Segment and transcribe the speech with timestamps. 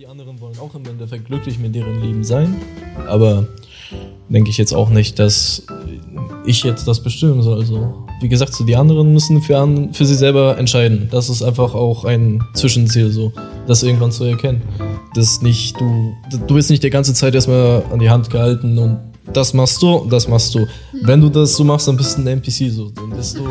[0.00, 2.56] Die anderen wollen auch im Endeffekt glücklich mit deren Leben sein.
[3.06, 3.46] Aber
[4.28, 5.64] denke ich jetzt auch nicht, dass
[6.44, 7.60] ich jetzt das bestimmen soll.
[7.60, 11.08] Also, wie gesagt, so die anderen müssen für, an, für sie selber entscheiden.
[11.12, 13.32] Das ist einfach auch ein Zwischenziel, so,
[13.68, 14.60] das irgendwann zu erkennen.
[15.14, 16.14] Das nicht, du,
[16.46, 18.98] du wirst nicht die ganze Zeit erstmal an die Hand gehalten und
[19.32, 20.66] das machst du, das machst du.
[21.02, 22.90] Wenn du das so machst, dann bist du ein NPC so.
[22.90, 23.48] Dann bist du.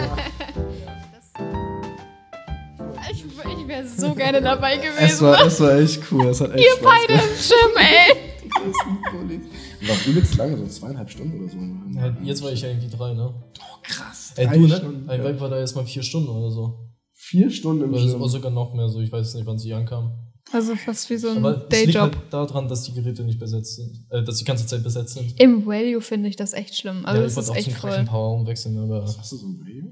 [4.15, 4.97] Gerne dabei gewesen.
[4.99, 6.27] Es war, es war echt cool.
[6.27, 9.29] Es hat echt Ihr Spaß beide im Gym, ey.
[9.29, 9.45] gemacht.
[9.87, 11.57] War übelst lange, so zweieinhalb Stunden oder so.
[11.99, 13.33] Ja, jetzt war ich ja irgendwie drei, ne?
[13.33, 14.33] Oh, krass.
[14.35, 14.75] Ey, du, ne?
[14.77, 15.09] Stunden.
[15.09, 16.79] Ein Vibe war da erstmal vier Stunden oder so.
[17.13, 18.09] Vier Stunden im Oder Gym.
[18.11, 20.11] so- sogar noch mehr, so ich weiß nicht, wann sie ankam.
[20.51, 22.15] Also fast wie so ein Aber es liegt Dayjob.
[22.15, 24.05] halt daran, dass die Geräte nicht besetzt sind.
[24.11, 25.39] Äh, dass die ganze Zeit besetzt sind.
[25.39, 27.03] Im Value finde ich das echt schlimm.
[27.05, 27.89] Also ja, ich das wollte ist auch echt zum.
[27.89, 29.85] Krachenpower umwechseln, aber Hast du so ein Video?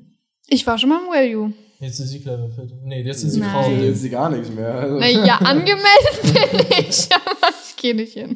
[0.48, 1.54] Ich war schon mal im Value.
[1.84, 2.72] Jetzt ist sie clever fit.
[2.84, 3.52] Nee, jetzt sind sie Nein.
[3.52, 3.84] Frauen.
[3.84, 4.74] Jetzt sie gar nichts mehr.
[4.74, 5.00] Also.
[5.00, 8.36] Naja, angemeldet bin ich, aber ich gehe nicht hin.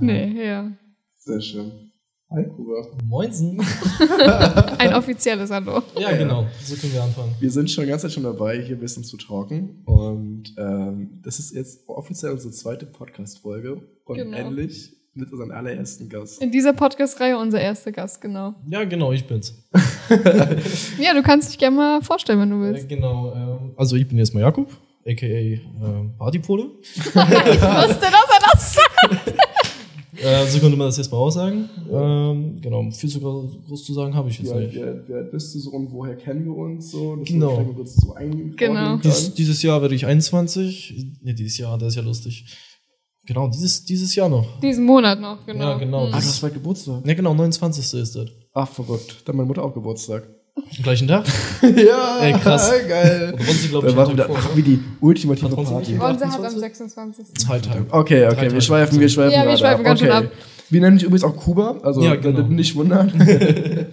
[0.00, 0.70] Nee, ja.
[1.18, 1.72] Sehr schön.
[2.28, 2.88] Hi, Kuba.
[3.04, 3.60] Moinsen.
[4.78, 5.80] Ein offizielles Hallo.
[5.96, 6.46] Ja, genau.
[6.64, 7.34] So können wir anfangen.
[7.38, 9.84] Wir sind schon die ganze Zeit schon dabei, hier ein bisschen zu talken.
[9.86, 13.80] Und ähm, das ist jetzt offiziell unsere zweite Podcast-Folge.
[14.04, 14.36] Und Genau.
[14.36, 16.42] endlich mit unserem allerersten Gast.
[16.42, 18.54] In dieser Podcast-Reihe unser erster Gast, genau.
[18.68, 19.54] Ja, genau, ich bin's.
[21.00, 22.88] Ja, du kannst dich gerne mal vorstellen, wenn du Äh, willst.
[22.88, 23.32] genau.
[23.34, 24.70] ähm, also ich bin jetzt mal Jakob,
[25.06, 25.26] a.k.a.
[25.26, 26.66] ähm, Partypole.
[26.94, 29.34] Ich wusste, dass er das sagt.
[30.18, 31.68] Äh, so könnte man das jetzt mal aussagen.
[31.92, 34.74] Ähm, genau, viel zu groß, zu sagen habe ich jetzt Wer, nicht.
[34.74, 37.16] wer, wer bist du so und woher kennen wir uns so?
[37.16, 37.58] Dass Genau.
[37.76, 38.14] wir so
[38.56, 38.96] Genau.
[38.96, 41.18] Dies, dieses Jahr werde ich 21.
[41.20, 42.46] Ne, dieses Jahr, das ist ja lustig.
[43.26, 44.60] Genau, dieses, dieses Jahr noch.
[44.60, 45.70] Diesen Monat noch, genau.
[45.70, 46.04] Ja, genau.
[46.06, 47.04] Ah, du hast bald Geburtstag.
[47.04, 48.00] Ja, genau, 29.
[48.00, 48.26] ist das.
[48.54, 49.22] Ach, verrückt.
[49.24, 50.28] Dann hat meine Mutter auch Geburtstag.
[50.56, 51.26] Am gleichen Tag?
[51.62, 52.72] ja, Ey, krass.
[52.88, 53.34] geil.
[53.38, 54.38] Und Ronzi, glaube ich, wir, Tag da vor.
[54.56, 55.96] wir die ultimative Ronzi Party.
[55.96, 56.60] Ronze hat am 28?
[56.60, 57.34] 26.
[57.34, 57.86] Zwei Tage.
[57.90, 58.60] Okay, Drei okay, wir Tage.
[58.62, 60.24] schweifen, wir schweifen Ja, wir gerade schweifen ganz schön ab.
[60.70, 62.42] Wir nennen dich übrigens auch Kuba, also Ja, genau.
[62.42, 63.10] nicht wundern.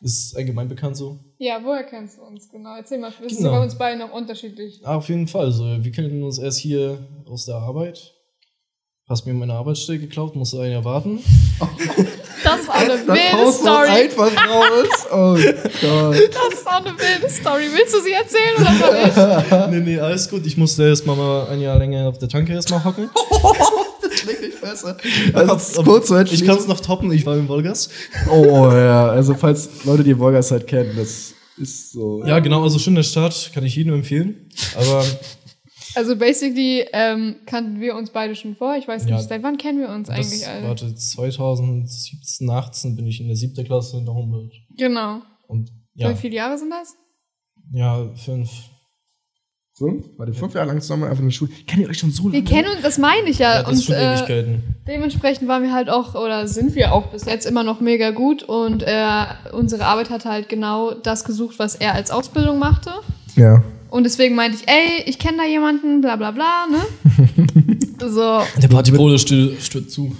[0.00, 1.18] Ist allgemein bekannt so.
[1.38, 2.48] Ja, woher kennst du uns?
[2.50, 3.12] Genau, erzähl mal.
[3.26, 3.50] Ist Genau.
[3.50, 4.80] bei uns beiden noch unterschiedlich.
[4.84, 5.50] Ah, auf jeden Fall.
[5.50, 6.98] So, wir kennen uns erst hier
[7.28, 8.14] aus der Arbeit.
[9.08, 11.20] Hast mir meine Arbeitsstelle geklaut, musste ein Jahr warten.
[12.44, 13.88] Das ist auch eine Das wilde du Story.
[13.88, 15.06] einfach raus.
[15.10, 16.14] Oh Gott.
[16.14, 17.64] Das ist auch eine wilde Story.
[17.74, 19.70] Willst du sie erzählen oder soll ich?
[19.84, 20.46] nee, nee, alles gut.
[20.46, 23.10] Ich musste erst mal, mal ein Jahr länger auf der Tanke erstmal hocken.
[24.02, 24.96] das klingt nicht besser.
[25.34, 27.90] Also kurz Ich kann es noch toppen, ich war im Wolgas.
[28.30, 32.22] Oh ja, also falls Leute die Wolgas halt kennen, das ist so.
[32.24, 34.48] Ja, genau, also schön der Start, kann ich jedem empfehlen.
[34.76, 35.04] Aber
[35.98, 38.76] Also basically ähm, kannten wir uns beide schon vor.
[38.76, 39.18] Ich weiß nicht, Ja.
[39.20, 40.68] seit wann kennen wir uns eigentlich das, alle?
[40.68, 44.52] warte, 2017, 18 bin ich in der siebten Klasse in der Humboldt.
[44.76, 45.22] Genau.
[45.48, 46.94] Und ja, Wie viele Jahre sind das?
[47.72, 48.48] ja, fünf.
[49.76, 50.06] Fünf?
[50.16, 51.50] Warte, fünf Jahre lang zusammen einfach in der Schule.
[51.66, 52.34] Kennt ihr euch schon so lange?
[52.34, 53.54] Wir kennen uns, das meine ich ja.
[53.56, 54.62] Ja, das ist und schon äh, Ewigkeiten.
[54.88, 58.42] dementsprechend waren wir halt auch, oder sind wir auch bis jetzt immer noch mega gut.
[58.42, 62.90] Und äh, unsere Arbeit hat halt genau das gesucht, was er als Ausbildung machte.
[63.36, 63.62] Ja.
[63.90, 66.78] Und deswegen meinte ich, ey, ich kenne da jemanden, bla bla bla, ne?
[68.10, 70.14] so, Der Partypole stört, stört zu.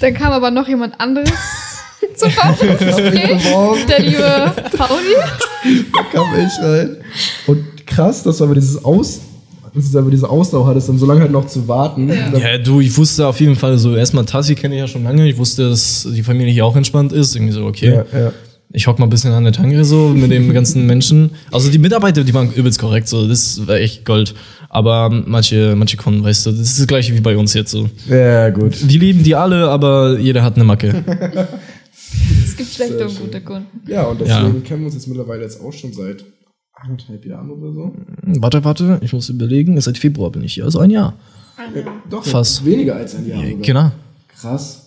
[0.00, 1.30] dann kam aber noch jemand anderes
[2.16, 2.26] zu
[2.78, 3.50] Gespräch.
[3.50, 5.14] Morgen Der liebe Pauli.
[6.12, 6.96] kam ich rein.
[7.46, 9.20] Und krass, dass du aber dieses Aus,
[9.74, 12.08] dass du aber diese Ausdauer hattest, dann so lange halt noch zu warten.
[12.08, 12.38] Ja.
[12.38, 15.28] Ja, du, ich wusste auf jeden Fall so, erstmal Tassi kenne ich ja schon lange.
[15.28, 17.34] Ich wusste, dass die Familie hier auch entspannt ist.
[17.36, 18.02] Irgendwie so, okay.
[18.12, 18.32] Ja, ja.
[18.74, 21.30] Ich hock mal ein bisschen an der Tanke so mit den ganzen Menschen.
[21.50, 24.34] Also die Mitarbeiter, die waren übelst korrekt, so, das war echt Gold.
[24.70, 27.90] Aber manche, manche Kunden, weißt du, das ist das gleiche wie bei uns jetzt so.
[28.08, 28.76] Ja, gut.
[28.88, 31.04] Wir lieben die alle, aber jeder hat eine Macke.
[32.44, 33.24] Es gibt schlechte Sehr und schön.
[33.24, 33.80] gute Kunden.
[33.90, 34.60] Ja, und deswegen Ja.
[34.60, 36.22] kennen wir uns jetzt mittlerweile jetzt auch schon seit
[36.74, 37.92] anderthalb Jahren oder so.
[38.40, 39.80] warte, warte, ich muss überlegen.
[39.80, 41.14] Seit Februar bin ich hier, also ein Jahr.
[42.10, 42.64] Doch, Fast.
[42.66, 43.42] weniger als ein Jahr.
[43.42, 43.60] sogar.
[43.62, 43.90] Genau.
[44.38, 44.81] Krass.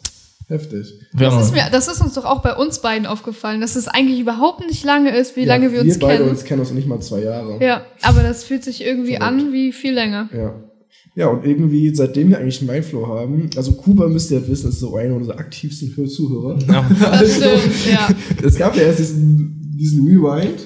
[0.47, 0.93] Heftig.
[1.13, 3.87] Wir Das ist, mir, das ist uns doch auch bei uns beiden aufgefallen, dass es
[3.87, 6.29] eigentlich überhaupt nicht lange ist, wie Ja, lange wir uns beide kennen.
[6.29, 7.57] uns kennen uns nicht mal zwei Jahre.
[7.63, 10.29] Ja, aber das fühlt sich irgendwie an wie viel länger.
[10.35, 10.53] Ja.
[11.17, 14.79] Ja, und irgendwie, seitdem wir eigentlich Mindflow haben, also Kuba müsst ihr ja wissen, ist
[14.81, 16.59] so einer unserer aktivsten Hör- Zuhörer.
[16.67, 18.09] Das stimmt, ja.
[18.43, 20.59] Es gab ja erst diesen, diesen Rewind.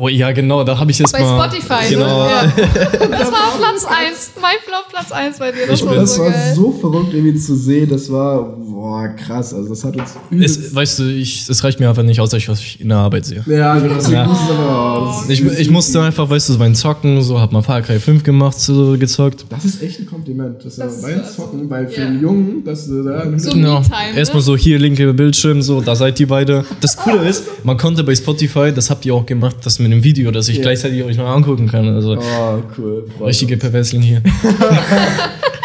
[0.00, 1.48] Oh ja, genau, da habe ich jetzt Bei mal.
[1.50, 2.24] Spotify, Genau.
[2.24, 2.30] ne?
[2.30, 2.52] Ja.
[3.22, 4.30] Das war auf Platz 1.
[4.40, 5.66] Mein Flop Platz 1 bei dir.
[5.68, 7.88] Das Ich war bin- Das so war so verrückt irgendwie zu sehen.
[7.90, 9.52] Das war, boah, krass.
[9.54, 12.38] Also das hat uns Es, weißt du, ich, es reicht mir einfach nicht aus, dass
[12.42, 13.44] ich was ich in der Arbeit sehe.
[13.46, 14.26] Ja, genau, deswegen Ja.
[14.26, 15.24] musste es aber.
[15.28, 18.22] Ich, ich musste einfach, weißt du, so beim Zocken, so hab mal Far Cry 5
[18.24, 19.44] gemacht, so gezockt.
[19.50, 20.58] Das ist echt ein Kompliment.
[20.64, 22.06] Das ist ja Das ist also- zocken, weil für ja.
[22.06, 23.24] einen Jungen, dass du da.
[23.38, 23.80] So Genau.
[23.80, 23.86] Ne?
[24.16, 26.64] Erstmal so hier linke Bildschirm, so, da seid ihr beide.
[26.80, 30.04] Das Coole ist, man konnte bei Spotify, das habt ihr auch gemacht, das mit dem
[30.04, 30.62] Video, dass ich Ja.
[30.62, 31.88] gleichzeitig euch noch angucken kann.
[31.88, 33.06] Also Oh, cool.
[33.18, 34.22] Freut richtige Perversling hier.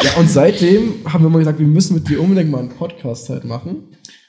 [0.03, 3.29] Ja, und seitdem haben wir mal gesagt, wir müssen mit dir unbedingt mal einen Podcast
[3.29, 3.77] halt machen.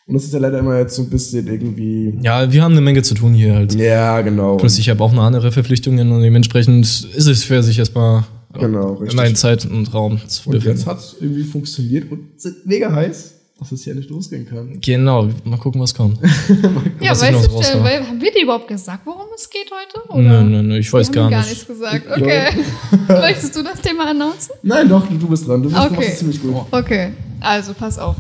[0.07, 2.15] Und das ist ja leider immer jetzt so ein bisschen irgendwie.
[2.23, 3.75] Ja, wir haben eine Menge zu tun hier halt.
[3.75, 4.57] Ja, genau.
[4.57, 8.25] Plus ich habe auch noch andere Verpflichtungen und dementsprechend ist es schwer, sich erstmal
[8.59, 9.21] Genau, in richtig.
[9.21, 10.87] einen Zeit und Raum zu Und jetzt befinden.
[10.87, 14.81] hat es irgendwie funktioniert und sind mega heiß, dass es hier nicht losgehen kann.
[14.81, 16.19] Genau, mal gucken, was kommt.
[17.01, 20.21] Ja, was weißt du, weil, haben wir dir überhaupt gesagt, worum es geht heute?
[20.21, 21.51] Nö, nö, nö, ich weiß wir haben gar gar nicht.
[21.51, 22.07] nichts gesagt.
[22.11, 22.49] Okay.
[23.09, 24.55] Möchtest du das Thema announcen?
[24.63, 25.63] Nein, doch, du bist dran.
[25.63, 25.95] Du, bist, du Okay.
[25.95, 26.55] machst es ziemlich gut.
[26.71, 28.17] Okay, also pass auf.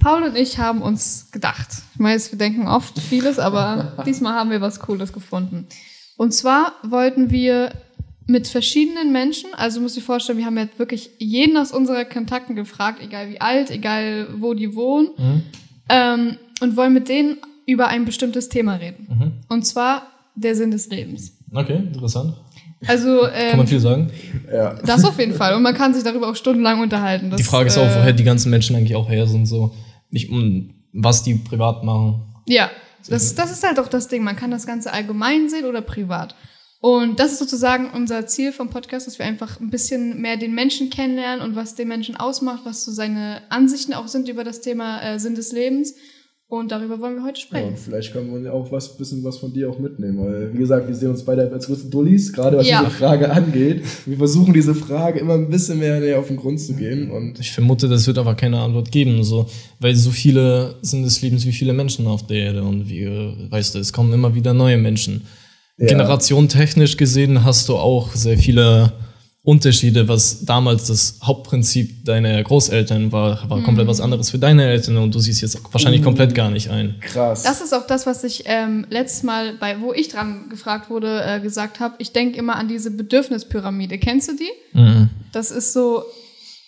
[0.00, 1.68] Paul und ich haben uns gedacht.
[1.94, 5.66] Ich weiß, wir denken oft vieles, aber diesmal haben wir was Cooles gefunden.
[6.16, 7.72] Und zwar wollten wir
[8.30, 12.54] mit verschiedenen Menschen, also muss ich vorstellen, wir haben jetzt wirklich jeden aus unserer Kontakten
[12.54, 15.42] gefragt, egal wie alt, egal wo die wohnen, Mhm.
[15.88, 19.06] ähm, und wollen mit denen über ein bestimmtes Thema reden.
[19.10, 19.32] Mhm.
[19.48, 20.06] Und zwar
[20.36, 21.32] der Sinn des Lebens.
[21.52, 22.34] Okay, interessant.
[22.86, 24.10] Also Kann man ähm, viel sagen.
[24.50, 24.74] Ja.
[24.84, 25.54] das auf jeden Fall.
[25.54, 27.30] Und man kann sich darüber auch stundenlang unterhalten.
[27.30, 29.74] Das, Die Frage ist auch, äh, woher die ganzen Menschen eigentlich auch her sind, so.
[30.10, 32.22] Nicht um, was die privat machen.
[32.46, 32.70] Ja,
[33.08, 34.22] das, das ist halt auch das Ding.
[34.24, 36.34] Man kann das Ganze allgemein sehen oder privat.
[36.82, 40.54] Und das ist sozusagen unser Ziel vom Podcast, dass wir einfach ein bisschen mehr den
[40.54, 44.62] Menschen kennenlernen und was den Menschen ausmacht, was so seine Ansichten auch sind über das
[44.62, 45.94] Thema äh, Sinn des Lebens.
[46.48, 47.68] Und darüber wollen wir heute Ja, sprechen.
[47.68, 50.88] und vielleicht können wir auch was bisschen was von dir auch mitnehmen, weil wie gesagt,
[50.88, 52.80] wir sehen uns beide als größte Dullis, gerade was Ja.
[52.82, 53.82] diese Frage angeht.
[54.04, 57.38] Wir versuchen diese Frage immer ein bisschen mehr näher auf den Grund zu gehen und
[57.38, 59.48] Ich vermute, das wird aber keine Antwort geben, so,
[59.78, 63.76] weil so viele sind des Lebens wie viele Menschen auf der Erde und wir, weißt
[63.76, 65.26] du, es kommen immer wieder neue Menschen.
[65.80, 65.86] Ja.
[65.86, 68.92] Generation technisch gesehen hast du auch sehr viele
[69.42, 74.98] Unterschiede, was damals das Hauptprinzip deiner Großeltern war, war komplett was anderes für deine Eltern
[74.98, 76.96] und du siehst jetzt wahrscheinlich komplett gar nicht ein.
[77.00, 77.44] krass.
[77.44, 81.22] Das ist auch das, was ich ähm, letztes Mal, bei, wo ich dran gefragt wurde,
[81.24, 81.94] äh, gesagt habe.
[81.98, 83.96] Ich denke immer an diese Bedürfnispyramide.
[83.96, 84.78] Kennst du die?
[84.78, 85.08] Mhm.
[85.32, 86.04] Das ist so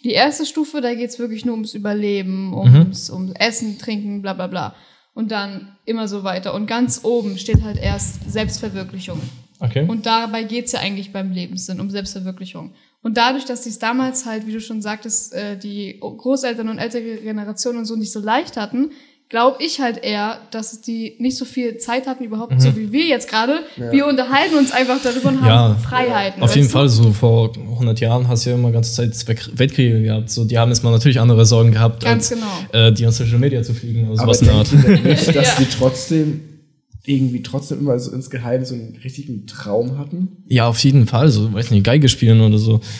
[0.04, 4.46] die erste Stufe, da geht's wirklich nur ums Überleben, ums, ums Essen, Trinken, bla bla
[4.46, 4.74] bla.
[5.14, 6.54] Und dann immer so weiter.
[6.54, 9.20] Und ganz oben steht halt erst Selbstverwirklichung.
[9.60, 9.86] Okay.
[9.86, 12.72] Und dabei geht's ja eigentlich beim Lebenssinn, um Selbstverwirklichung.
[13.02, 16.78] Und dadurch, dass die es damals halt, wie du schon sagtest, äh, die Großeltern und
[16.78, 18.92] ältere Generationen und so nicht so leicht hatten,
[19.32, 23.06] glaube ich halt eher, dass die nicht so viel Zeit hatten, überhaupt so wie wir
[23.06, 23.60] jetzt gerade.
[23.76, 25.74] Wir unterhalten uns einfach darüber und haben Ja.
[25.82, 26.42] Freiheiten.
[26.42, 26.72] Auf jeden du?
[26.72, 30.30] Fall, so vor 100 Jahren hast du ja immer ganze Zeit Weltkriege gehabt.
[30.30, 32.86] So, die haben jetzt mal natürlich andere Sorgen gehabt, Ganz als genau.
[32.86, 34.06] äh, die an Social Media zu fliegen.
[34.10, 34.70] Also Aber was in der Art.
[34.72, 35.54] nicht, dass Ja.
[35.58, 36.40] die trotzdem
[37.04, 40.44] irgendwie trotzdem immer so insgeheim so einen richtigen Traum hatten?
[40.46, 41.30] Ja, auf jeden Fall.
[41.30, 42.80] So, weiß nicht, Geige spielen oder so.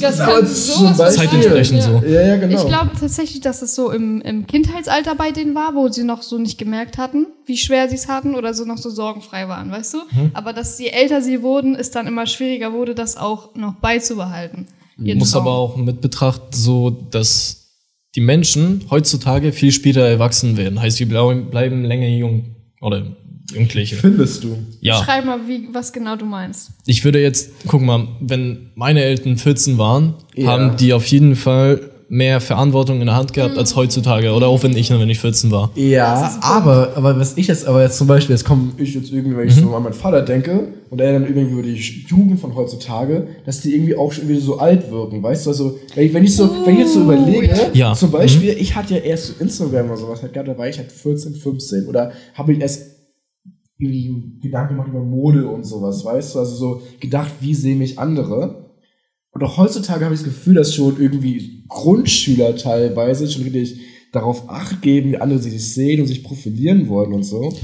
[0.00, 1.84] Das kann sein, Zeitentsprechend ja.
[1.84, 2.06] so.
[2.06, 2.58] Ja, ja, genau.
[2.58, 6.22] Ich glaube tatsächlich, dass es so im, im Kindheitsalter bei denen war, wo sie noch
[6.22, 9.70] so nicht gemerkt hatten, wie schwer sie es hatten oder so noch so sorgenfrei waren,
[9.70, 9.98] weißt du?
[9.98, 10.30] Mhm.
[10.32, 14.68] Aber dass je älter sie wurden, es dann immer schwieriger wurde, das auch noch beizubehalten.
[14.96, 15.42] ihren muss Traum.
[15.42, 17.60] aber auch mit betrachten, so, dass
[18.14, 20.80] die Menschen heutzutage viel später erwachsen werden.
[20.80, 22.56] Heißt, wir bleiben, bleiben länger jung.
[22.80, 23.06] Oder
[23.52, 23.96] Jugendliche.
[23.96, 24.56] Findest du?
[24.80, 25.02] Ja.
[25.02, 26.70] Schreib mal, wie, was genau du meinst.
[26.86, 30.48] Ich würde jetzt, guck mal, wenn meine Eltern 14 waren, Ja.
[30.52, 33.60] haben die auf jeden Fall mehr Verantwortung in der Hand gehabt Mhm.
[33.60, 34.32] als heutzutage.
[34.32, 35.70] Oder auch wenn ich, wenn ich 14 war.
[35.76, 39.36] Ja, aber, aber was ich jetzt, aber jetzt zum Beispiel, jetzt komme ich jetzt irgendwie,
[39.36, 41.74] wenn ich so an meinen Vater denke und er dann irgendwie über die
[42.08, 45.50] Jugend von heutzutage, dass die irgendwie auch schon wieder so alt wirken, weißt du?
[45.50, 47.94] Also, wenn ich, wenn ich so, wenn ich jetzt so überlege, Ja.
[47.94, 50.78] zum Beispiel, ich hatte ja erst so Instagram oder sowas halt gehabt, da war ich
[50.78, 52.86] halt 14, 15 oder habe ich erst
[53.78, 56.38] irgendwie Gedanken gemacht über Mode und sowas, weißt du?
[56.40, 58.69] Also so gedacht, wie sehen mich andere?
[59.32, 63.80] Und auch heutzutage habe ich das Gefühl, dass schon irgendwie Grundschüler teilweise schon richtig
[64.12, 67.56] darauf acht geben, wie andere sich sehen und sich profilieren wollen und so.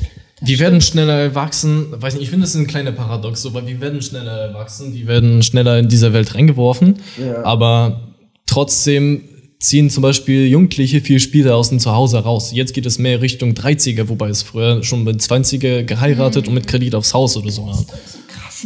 [0.42, 1.86] Wir werden schneller erwachsen.
[1.90, 4.92] Weiß nicht, ich finde, das ist ein kleiner Paradox, so, weil wir werden schneller erwachsen,
[4.92, 6.96] die werden schneller in dieser Welt reingeworfen.
[7.18, 7.42] Ja.
[7.44, 8.14] Aber
[8.46, 9.22] trotzdem
[9.58, 12.52] ziehen zum Beispiel Jugendliche viel später aus dem Zuhause raus.
[12.52, 16.66] Jetzt geht es mehr Richtung 30er, wobei es früher schon mit 20er geheiratet und mit
[16.68, 17.66] Kredit aufs Haus oder so.
[17.66, 17.84] war.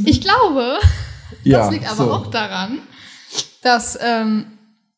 [0.04, 0.74] Ich glaube,
[1.44, 2.12] Ja, das liegt aber so.
[2.12, 2.78] auch daran,
[3.62, 4.46] dass ähm,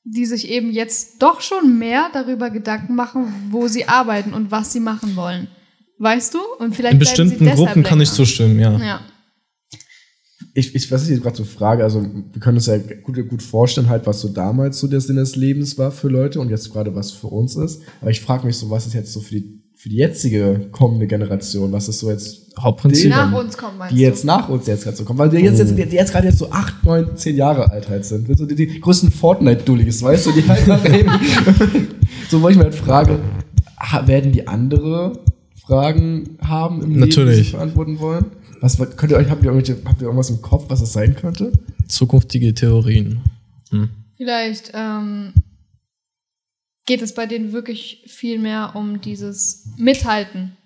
[0.05, 4.73] die sich eben jetzt doch schon mehr darüber Gedanken machen, wo sie arbeiten und was
[4.73, 5.49] sie machen wollen.
[5.99, 6.39] Weißt du?
[6.59, 8.77] Und vielleicht In bestimmten Gruppen kann ich zustimmen, ja.
[8.79, 9.01] Ja.
[10.55, 13.43] Ich, ich, was ich jetzt gerade so frage, also wir können uns ja gut, gut
[13.43, 16.71] vorstellen, halt, was so damals so der Sinn des Lebens war für Leute und jetzt
[16.73, 17.83] gerade was für uns ist.
[18.01, 21.09] Aber ich frage mich so, was ist jetzt so für die für die jetzige kommende
[21.09, 23.11] Generation, was ist so jetzt Hauptprinzip.
[23.11, 24.29] Nach uns kommen, meinst die jetzt du?
[24.29, 26.53] nach uns jetzt gerade so kommen, weil die jetzt, jetzt, die jetzt gerade jetzt so
[26.53, 28.29] 8, 9, 10 Jahre alt halt sind.
[28.39, 31.11] So die, die größten Fortnite-Dullis, weißt du, die halt eben.
[32.31, 33.19] so, wo ich mir halt frage,
[34.07, 35.19] werden die andere
[35.67, 37.47] Fragen haben im Leben, die Natürlich.
[37.51, 38.27] sie beantworten wollen?
[38.61, 41.51] Was könnt ihr euch, habt ihr, habt ihr irgendwas im Kopf, was es sein könnte?
[41.89, 43.23] Zukünftige Theorien.
[43.71, 43.89] Hm.
[44.17, 45.33] Vielleicht ähm,
[46.87, 50.57] geht es bei denen wirklich viel mehr um dieses Mithalten.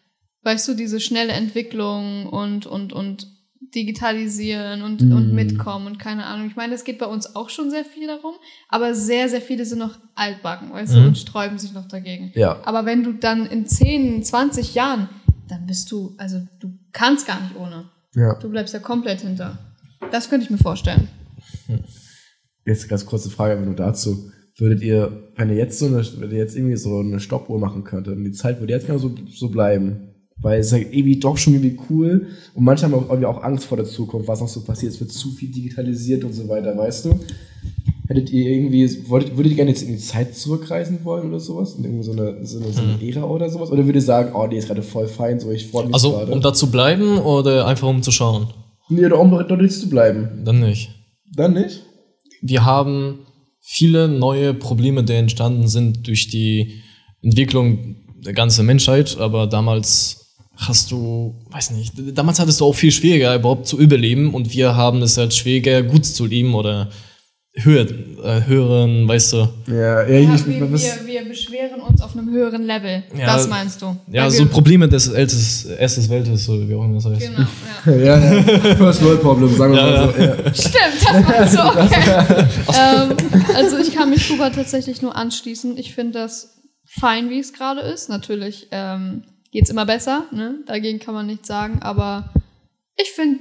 [0.43, 3.27] Weißt du, diese schnelle Entwicklung und, und, und
[3.75, 6.47] digitalisieren und, und mitkommen und keine Ahnung.
[6.47, 8.35] Ich meine, es geht bei uns auch schon sehr viel darum,
[8.69, 11.07] aber sehr, sehr viele sind noch altbacken, weißt du, Mhm.
[11.09, 12.33] und sträuben sich noch dagegen.
[12.35, 12.61] Ja.
[12.65, 15.09] Aber wenn du dann in 10, 20 Jahren,
[15.49, 17.91] dann bist du, also du kannst gar nicht ohne.
[18.15, 18.35] Ja.
[18.39, 19.59] Du bleibst ja komplett hinter.
[20.11, 21.09] Das könnte ich mir vorstellen.
[22.65, 24.31] Jetzt ganz kurze Frage nur dazu.
[24.59, 27.85] Würdet ihr, wenn ihr jetzt so eine, wenn ihr jetzt irgendwie so eine Stoppuhr machen
[27.85, 30.09] könntet und die Zeit würde jetzt genau so, so bleiben,
[30.39, 33.43] weil es ist ja irgendwie doch schon irgendwie cool und manche haben auch, irgendwie auch
[33.43, 36.49] Angst vor der Zukunft, was noch so passiert, es wird zu viel digitalisiert und so
[36.49, 37.21] weiter, weißt du?
[38.09, 41.75] Hättet ihr irgendwie, wolltet, würdet ihr gerne jetzt in die Zeit zurückreisen wollen oder sowas?
[41.75, 43.71] In irgendwie so eine, so eine, so eine Ära oder sowas?
[43.71, 46.13] Oder würdet ihr sagen, oh, die ist gerade voll fein, so ich freue mich Also,
[46.13, 46.31] gerade?
[46.33, 48.47] um da zu bleiben oder einfach um zu schauen?
[48.89, 50.45] nee, oder um dort zu bleiben.
[50.45, 50.91] Dann nicht.
[51.35, 51.83] Dann nicht?
[52.41, 53.25] Wir haben
[53.69, 56.83] viele neue Probleme, die entstanden sind durch die
[57.21, 62.93] Entwicklung der ganzen Menschheit, aber damals hast du, weiß nicht, damals hattest du auch viel
[62.93, 64.33] schwieriger überhaupt zu überleben.
[64.33, 66.91] Und wir haben es halt schwieriger gut zu leben oder
[67.59, 67.87] höher,
[68.23, 69.49] äh, höheren, weißt du.
[69.67, 73.03] Ja, ja, Ja, ich, wir, wir, wir beschweren uns auf einem höheren Level.
[73.17, 73.97] Ja, das meinst du?
[74.11, 77.21] Ja, Weil so Probleme des ältes, erstes Weltes, oder wie auch immer das heißt.
[77.21, 77.47] Genau,
[77.87, 78.19] ja.
[78.19, 80.23] ja, ja, First World Problem, sagen wir mal so.
[80.23, 80.55] Ja.
[80.55, 82.47] Stimmt, das meinst du, okay.
[82.69, 85.77] ähm, also ich kann mich Hubert tatsächlich nur anschließen.
[85.79, 88.09] Ich finde das fein, wie es gerade ist.
[88.09, 90.57] Natürlich ähm, geht's immer besser, ne?
[90.67, 92.31] dagegen kann man nichts sagen, aber
[92.97, 93.41] ich finde,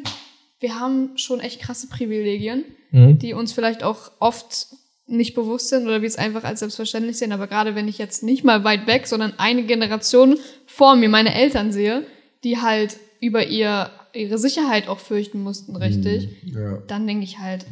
[0.59, 3.19] wir haben schon echt krasse Privilegien, Mhm.
[3.19, 4.67] die uns vielleicht auch oft
[5.07, 7.31] nicht bewusst sind oder wir es einfach als selbstverständlich sehen.
[7.31, 11.35] Aber gerade wenn ich jetzt nicht mal weit weg, sondern eine Generation vor mir, meine
[11.35, 12.05] Eltern sehe,
[12.43, 16.77] die halt über ihr, ihre Sicherheit auch fürchten mussten, richtig, Ja.
[16.87, 17.65] dann denke ich halt,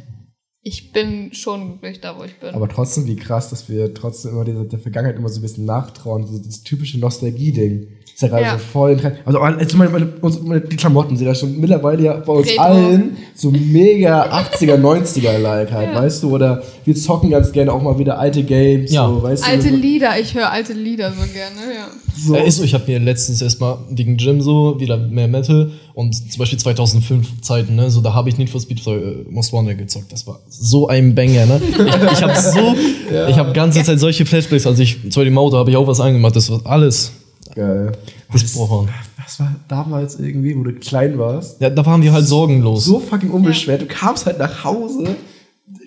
[0.66, 2.54] ich bin schon glücklich da, wo ich bin.
[2.54, 5.66] Aber trotzdem, wie krass, dass wir trotzdem immer dieser, der Vergangenheit immer so ein bisschen
[5.66, 6.26] nachtrauen.
[6.26, 7.86] So das typische Nostalgie-Ding.
[8.14, 8.52] Ist ja gerade Ja.
[8.52, 9.16] so voll in Trend.
[9.26, 10.12] Also, also meine, meine,
[10.44, 12.62] meine, die Klamotten sind ja schon mittlerweile ja bei uns Retro.
[12.62, 16.00] allen so mega 80er, 90er-like halt, Ja.
[16.00, 16.30] weißt du?
[16.34, 18.90] Oder wir zocken ganz gerne auch mal wieder alte Games.
[18.92, 19.06] Ja.
[19.08, 19.76] So, weißt alte du?
[19.76, 21.88] Lieder, ich höre alte Lieder so gerne, ja.
[22.16, 22.36] So.
[22.36, 26.12] Äh, ist so, ich habe mir letztens erstmal wegen Gym so wieder mehr Metal und
[26.14, 29.78] zum Beispiel 2005 Zeiten, ne, so da habe ich Need for Speed äh, Most Wanted
[29.78, 30.12] gezockt.
[30.12, 31.60] Das war so ein Banger, ne?
[31.68, 32.74] Ich, ich habe so,
[33.28, 36.00] ich habe ganze Zeit solche Flashbacks, als ich zu dem Auto habe ich auch was
[36.00, 36.34] angemacht.
[36.34, 37.12] Das war alles
[37.54, 37.92] Geil.
[38.32, 38.88] besprochen.
[39.22, 41.60] Was war damals irgendwie, wo du klein warst?
[41.60, 42.84] Ja, da waren wir halt sorgenlos.
[42.84, 43.82] so fucking unbeschwert.
[43.82, 45.14] Du kamst halt nach Hause,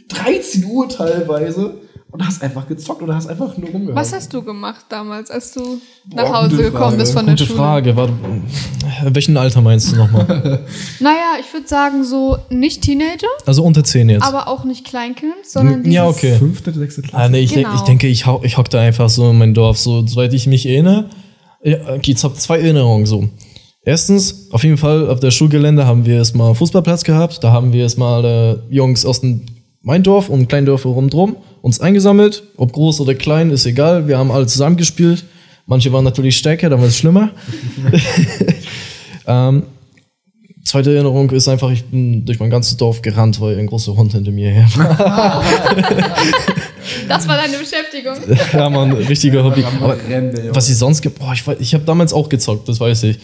[0.07, 1.75] 13 Uhr teilweise,
[2.11, 3.95] und hast einfach gezockt oder hast einfach nur rumgehauen.
[3.95, 6.97] Was hast du gemacht damals, als du Boah, nach Hause gekommen Frage.
[6.97, 7.57] bist von Gute der Schule?
[7.57, 7.95] Frage.
[7.95, 8.09] War,
[9.03, 10.65] welchen Alter meinst du nochmal?
[10.99, 14.23] Naja, ich würde sagen, so nicht Teenager, Also unter 10 jetzt.
[14.23, 16.35] aber auch nicht Kleinkind, sondern dieses, ja, okay.
[16.37, 17.23] Fünfte, sechste Klasse?
[17.25, 17.75] Ah, nee, ich, denk, Genau.
[17.77, 19.77] ich denke, ich, hau, ich hock da einfach so in mein Dorf.
[19.77, 21.09] So, soweit ich mich erinnere,
[21.63, 23.27] ja, okay, jetzt hab zwei Erinnerungen so.
[23.83, 27.43] Erstens, auf jeden Fall auf der Schulgelände haben wir erstmal Fußballplatz gehabt.
[27.43, 29.45] Da haben wir erstmal äh, Jungs aus dem
[29.87, 32.43] mein Dorf und Kleindörfer rundherum uns eingesammelt.
[32.57, 34.05] Ob groß oder klein, ist egal.
[34.09, 35.23] Wir haben alle zusammen gespielt.
[35.65, 37.31] Manche waren natürlich stärker, dann war es schlimmer.
[39.27, 39.63] ähm,
[40.65, 44.11] zweite Erinnerung ist einfach, ich bin durch mein ganzes Dorf gerannt, weil ein großer Hund
[44.11, 45.43] hinter mir her war.
[47.07, 48.15] Das war deine Beschäftigung.
[48.53, 49.63] ja, man, richtiger Hobby.
[49.63, 49.97] Aber
[50.51, 53.19] was ich sonst gibt, boah, ich, ich habe damals auch gezockt, das weiß ich.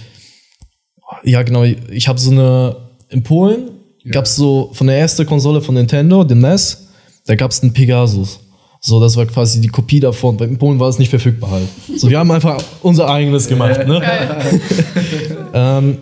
[1.23, 2.75] Ja, genau, ich habe so eine,
[3.09, 3.72] in Polen
[4.11, 6.87] gab's so, von der ersten Konsole von Nintendo, dem NES,
[7.25, 8.39] da gab's einen Pegasus.
[8.81, 11.67] So, das war quasi die Kopie davon, in Polen war es nicht verfügbar halt.
[11.95, 14.01] So, wir haben einfach unser eigenes gemacht, ne?
[15.55, 15.99] Ähm,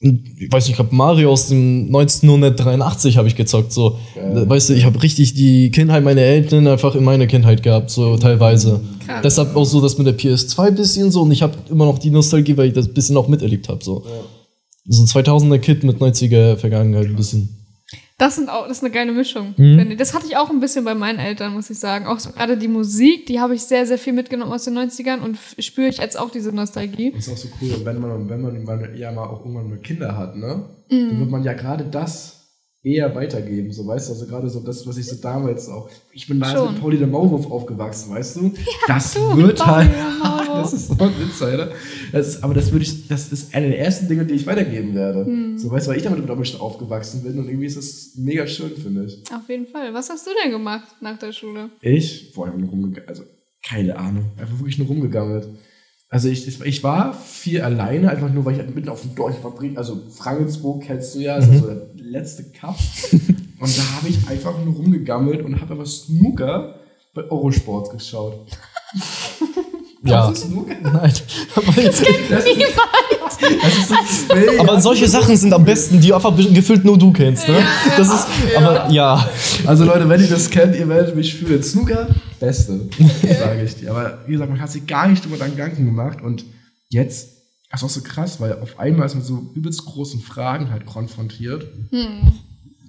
[0.00, 3.72] ich weiß nicht, ich glaube Mario aus dem 1983 habe ich gezockt.
[3.72, 7.90] So, weißt du, ich habe richtig die Kindheit meiner Eltern einfach in meiner Kindheit gehabt,
[7.90, 8.80] so teilweise.
[9.06, 9.20] Krass.
[9.22, 11.98] Deshalb auch so das mit der PS2 ein bisschen so und ich habe immer noch
[11.98, 13.82] die Nostalgie, weil ich das ein bisschen auch miterlebt habe.
[13.82, 14.04] So.
[14.88, 17.48] So ein 2000er Kid mit 90er Vergangenheit ein bisschen.
[18.18, 19.54] Das, sind auch, das ist eine geile Mischung.
[19.56, 19.78] Mhm.
[19.78, 19.98] finde ich.
[19.98, 22.06] Das hatte ich auch ein bisschen bei meinen Eltern, muss ich sagen.
[22.06, 25.20] Auch so, gerade die Musik, die habe ich sehr, sehr viel mitgenommen aus den 90ern
[25.20, 27.12] und spüre ich jetzt auch diese Nostalgie.
[27.12, 30.16] Das ist auch so cool, wenn man, wenn man ja mal auch irgendwann mal Kinder
[30.16, 30.64] hat, ne?
[30.90, 31.08] Mhm.
[31.08, 32.35] Dann wird man ja gerade das
[32.86, 36.28] eher weitergeben, so weißt du, also gerade so das, was ich so damals auch, ich
[36.28, 36.72] bin da Schon.
[36.72, 38.52] mit Pauli der Maulwurf aufgewachsen, weißt du,
[38.86, 41.72] das du, wird Pauli halt, das ist so ein Insider,
[42.12, 44.94] das ist, aber das würde ich, das ist eine der ersten Dinge, die ich weitergeben
[44.94, 45.58] werde, Hm.
[45.58, 48.46] so weißt du, weil ich damit mit schon aufgewachsen bin und irgendwie ist das mega
[48.46, 49.20] schön, finde ich.
[49.34, 49.92] Auf jeden Fall.
[49.92, 51.70] Was hast du denn gemacht nach der Schule?
[51.80, 53.24] Ich, einfach nur rumgegammelt, also
[53.64, 55.48] keine Ahnung, einfach wirklich nur rumgegammelt.
[56.08, 59.42] Also ich, ich, war viel alleine, einfach nur, weil ich halt mitten auf dem Dorf,
[59.42, 62.76] war also Frangensburg kennst du ja, das ist so der letzte Cup.
[63.12, 66.76] und da habe ich einfach nur rumgegammelt und habe aber Snooker
[67.12, 68.46] bei Eurosport geschaut.
[70.04, 70.32] Ja.
[70.32, 70.74] Snooker?
[70.80, 71.12] Nein.
[71.56, 76.96] Aber, jetzt, Das so mega- aber solche Sachen sind am besten, die einfach gefühlt nur
[76.96, 77.58] du kennst, ne?
[77.96, 79.28] Das ist, aber ja.
[79.66, 81.62] Also Leute, wenn ihr das kennt, ihr werdet mich fühlen.
[81.62, 82.88] Snooker, beste,
[83.38, 83.90] sage ich dir.
[83.90, 86.44] Aber wie gesagt, man hat sich gar nicht drüber dann Gedanken gemacht und
[86.88, 87.28] jetzt,
[87.70, 90.86] das ist auch so krass, weil auf einmal ist man so übelst großen Fragen halt
[90.86, 91.66] konfrontiert.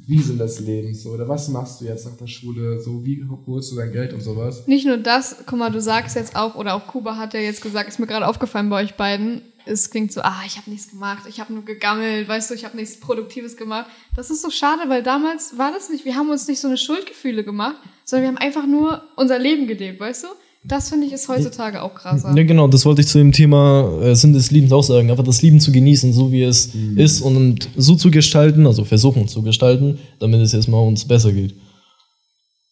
[0.07, 1.09] Wie sind das Leben so?
[1.09, 2.79] Oder was machst du jetzt nach der Schule?
[2.79, 4.65] So, wie holst du dein Geld und sowas?
[4.65, 7.61] Nicht nur das, guck mal, du sagst jetzt auch, oder auch Kuba hat ja jetzt
[7.61, 10.89] gesagt, ist mir gerade aufgefallen bei euch beiden, es klingt so, ah, ich habe nichts
[10.89, 13.87] gemacht, ich habe nur gegammelt, weißt du, ich habe nichts Produktives gemacht.
[14.15, 16.77] Das ist so schade, weil damals war das nicht, wir haben uns nicht so eine
[16.77, 17.75] Schuldgefühle gemacht,
[18.07, 20.27] sondern wir haben einfach nur unser Leben gelebt, weißt du?
[20.63, 22.35] Das finde ich ist heutzutage auch krasser.
[22.35, 25.11] Ja, genau, das wollte ich zu dem Thema äh, Sinn des Lebens auch sagen.
[25.11, 29.27] Einfach das Leben zu genießen, so wie es ist und so zu gestalten, also versuchen
[29.27, 31.53] zu gestalten, damit es erstmal uns besser geht.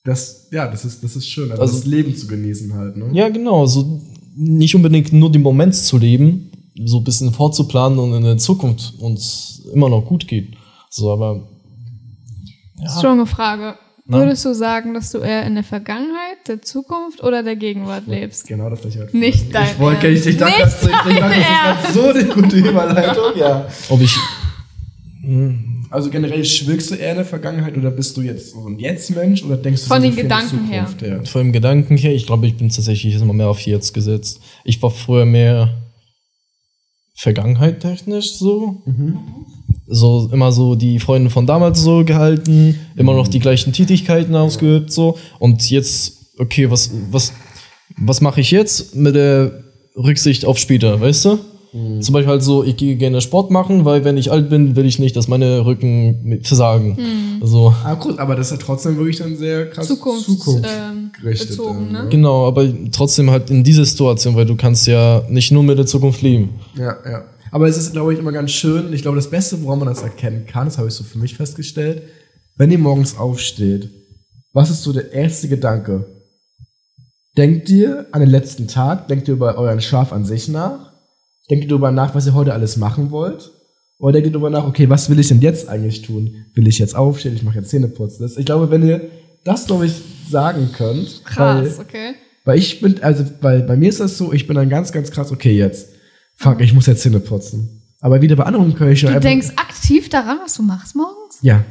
[0.03, 1.51] Das, ja, das ist, das ist schön.
[1.51, 3.09] Also, Also- das Leben zu genießen halt, ne?
[3.13, 4.01] Ja, genau, so
[4.35, 6.51] nicht unbedingt nur den Moment zu leben,
[6.85, 10.55] so ein bisschen vorzuplanen und in der Zukunft uns immer noch gut geht.
[10.89, 11.47] So, aber
[12.97, 13.75] Strenge Frage.
[14.07, 14.19] Na?
[14.19, 18.47] Würdest du sagen, dass du eher in der Vergangenheit, der Zukunft oder der Gegenwart lebst?
[18.47, 21.35] Genau das, was ich halt Nicht Ich dein wollte, ich, ich dachte, das, ich dachte,
[21.65, 23.67] das ist so eine gute Überleitung, ja.
[23.89, 24.15] ob ich
[25.89, 29.43] Also generell schwirkst du eher in der Vergangenheit oder bist du jetzt so ein Jetzt-Mensch
[29.43, 30.87] oder denkst du Von so den viel in die Gedanken her.
[31.01, 31.23] Ja.
[31.23, 34.39] vor dem Gedanken her, ich glaube, ich bin tatsächlich immer mehr auf jetzt gesetzt.
[34.63, 35.81] Ich war früher mehr
[37.15, 38.83] Vergangenheit technisch so.
[39.87, 44.91] So immer so die Freunde von damals so gehalten, immer noch die gleichen Tätigkeiten ausgeübt
[44.91, 45.17] so.
[45.39, 47.33] Und jetzt, okay, was, was,
[47.97, 49.63] was mache ich jetzt mit der
[49.95, 51.39] Rücksicht auf später, weißt du?
[51.99, 54.85] Zum Beispiel halt so, ich gehe gerne Sport machen, weil wenn ich alt bin, will
[54.85, 56.97] ich nicht, dass meine Rücken versagen.
[57.43, 57.73] So.
[57.83, 61.87] Ah, gut, aber das ist ja trotzdem wirklich dann sehr krass Zukunft, ähm, zukunftsgerichtet, bezogen,
[61.87, 62.07] ähm, ne?
[62.09, 65.85] Genau, aber trotzdem halt in dieser Situation, weil du kannst ja nicht nur mit der
[65.85, 66.51] Zukunft leben.
[66.77, 67.25] Ja, ja.
[67.55, 68.91] Aber es ist, glaube ich, immer ganz schön.
[68.91, 71.35] Ich glaube, das Beste, woran man das erkennen kann, das habe ich so für mich
[71.35, 72.01] festgestellt,
[72.57, 73.89] wenn ihr morgens aufsteht,
[74.51, 76.05] was ist so der erste Gedanke?
[77.37, 79.07] Denkt ihr an den letzten Tag?
[79.07, 80.91] Denkt ihr über euren Schlaf an sich nach?
[81.49, 83.51] Denkt ihr darüber nach, was ihr heute alles machen wollt?
[83.99, 86.35] Oder denkt ihr darüber nach, okay, was will ich denn jetzt eigentlich tun?
[86.55, 87.35] Will ich jetzt aufstehen?
[87.35, 88.29] Ich mache jetzt Zähneputzen.
[88.35, 89.09] Ich glaube, wenn ihr
[89.45, 89.93] das, glaube ich,
[90.29, 92.15] sagen könnt, Krass, weil, okay.
[92.43, 95.09] weil ich bin, also, weil bei mir ist das so, ich bin dann ganz, ganz
[95.09, 95.94] krass, okay, jetzt.
[96.35, 97.81] Fuck, ich muss jetzt Zähne putzen.
[98.01, 99.11] Aber wieder bei anderen Köchen.
[99.13, 101.37] Du denkst aktiv daran, was du machst morgens?
[101.41, 101.63] Ja.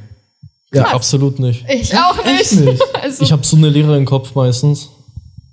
[0.72, 0.94] Ja, Krass.
[0.94, 1.64] absolut nicht.
[1.68, 2.40] Ich auch nicht.
[2.40, 2.82] echt nicht?
[3.02, 4.88] Also, Ich habe so eine Leere im Kopf meistens.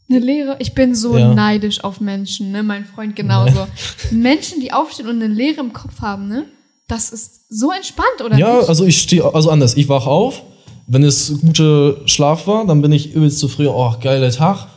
[0.10, 0.56] eine Lehre.
[0.60, 1.34] Ich bin so Ja.
[1.34, 2.64] neidisch auf Menschen, ne?
[2.64, 3.68] Mein Freund genauso.
[4.12, 6.46] Menschen, die aufstehen und eine Leere im Kopf haben, ne?
[6.88, 8.70] Das ist so entspannt, oder Ja, nicht?
[8.70, 9.78] also ich stehe, also anders.
[9.78, 10.42] Ich wach auf,
[10.88, 13.72] wenn es guter Schlaf war, dann bin ich übelst zufrieden.
[13.74, 14.68] Oh, geiler Tag.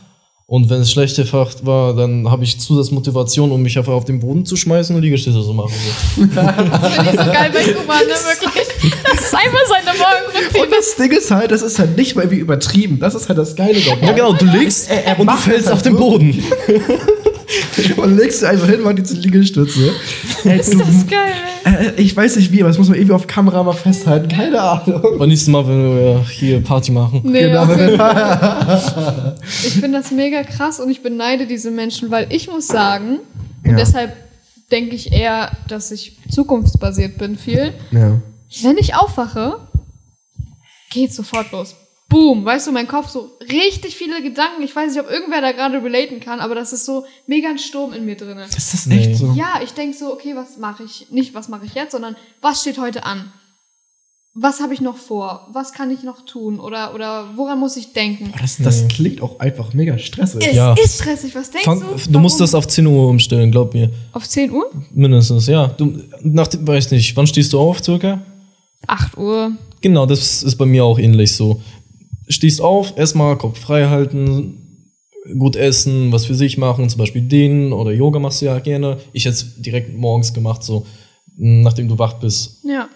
[0.47, 4.19] Und wenn es schlechte Fahrt war, dann habe ich Zusatzmotivation, um mich einfach auf den
[4.19, 5.73] Boden zu schmeißen und Liegestütze zu machen.
[6.15, 6.21] So.
[6.35, 8.05] Das finde ich so geil bei Kuba, ne?
[8.05, 8.67] Wirklich.
[9.03, 10.75] Das ist einfach seine Und Morgenroutine.
[10.77, 12.99] das Ding ist halt, das ist halt nicht mal wie übertrieben.
[12.99, 14.05] Das ist halt das Geile dabei.
[14.05, 16.43] Ja, genau, du legst Er- er und du fällst das auf den halt Boden.
[17.97, 19.93] Und legst du einfach hin, mach diese Liegestütze.
[20.43, 21.33] Ey, Das du, ist geil,
[21.65, 21.87] ey.
[21.87, 24.27] äh, ich weiß nicht wie, aber das muss man irgendwie auf Kamera mal festhalten.
[24.29, 25.01] Keine Ahnung.
[25.19, 27.21] Beim nächsten Mal, wenn wir hier Party machen.
[27.23, 27.63] Nee, Genau,
[29.65, 33.19] ich finde das mega krass und ich beneide diese Menschen, weil ich muss sagen,
[33.63, 33.75] und Ja.
[33.77, 34.13] deshalb
[34.71, 37.73] denke ich eher, dass ich zukunftsbasiert bin viel.
[37.91, 38.19] Ja.
[38.63, 39.57] Wenn ich aufwache,
[40.91, 41.75] geht's sofort los.
[42.07, 44.61] Boom, weißt du, mein Kopf so richtig viele Gedanken.
[44.63, 47.57] Ich weiß nicht, ob irgendwer da gerade relaten kann, aber das ist so mega ein
[47.57, 48.37] Sturm in mir drin.
[48.37, 48.99] Ist das Nee.
[48.99, 49.33] echt so?
[49.35, 51.07] Ja, ich denke so, okay, was mache ich?
[51.09, 53.31] Nicht, was mache ich jetzt, sondern was steht heute an?
[54.37, 55.47] Was habe ich noch vor?
[55.53, 56.59] Was kann ich noch tun?
[56.59, 58.33] Oder, oder woran muss ich denken?
[58.39, 60.45] Das, das klingt auch einfach mega stressig.
[60.45, 60.73] Es Ja.
[60.73, 61.85] ist stressig, was denkst Fang, du?
[62.11, 62.39] du musst Warum?
[62.39, 63.89] das auf 10 Uhr umstellen, glaub mir.
[64.11, 64.69] Auf 10 Uhr?
[64.93, 65.67] Mindestens, ja.
[65.67, 68.21] Du, nach, dem- weiß nicht, wann stehst du auf, circa?
[68.87, 69.53] 8 Uhr.
[69.81, 71.61] Genau, das ist bei mir auch ähnlich so.
[72.27, 74.61] Stehst auf, erstmal Kopf frei halten,
[75.37, 78.97] gut essen, was für sich machen, zum Beispiel dehnen oder Yoga machst du ja gerne.
[79.13, 80.85] Ich jetzt direkt morgens gemacht, so,
[81.35, 82.63] nachdem du wach bist.
[82.63, 82.89] Ja.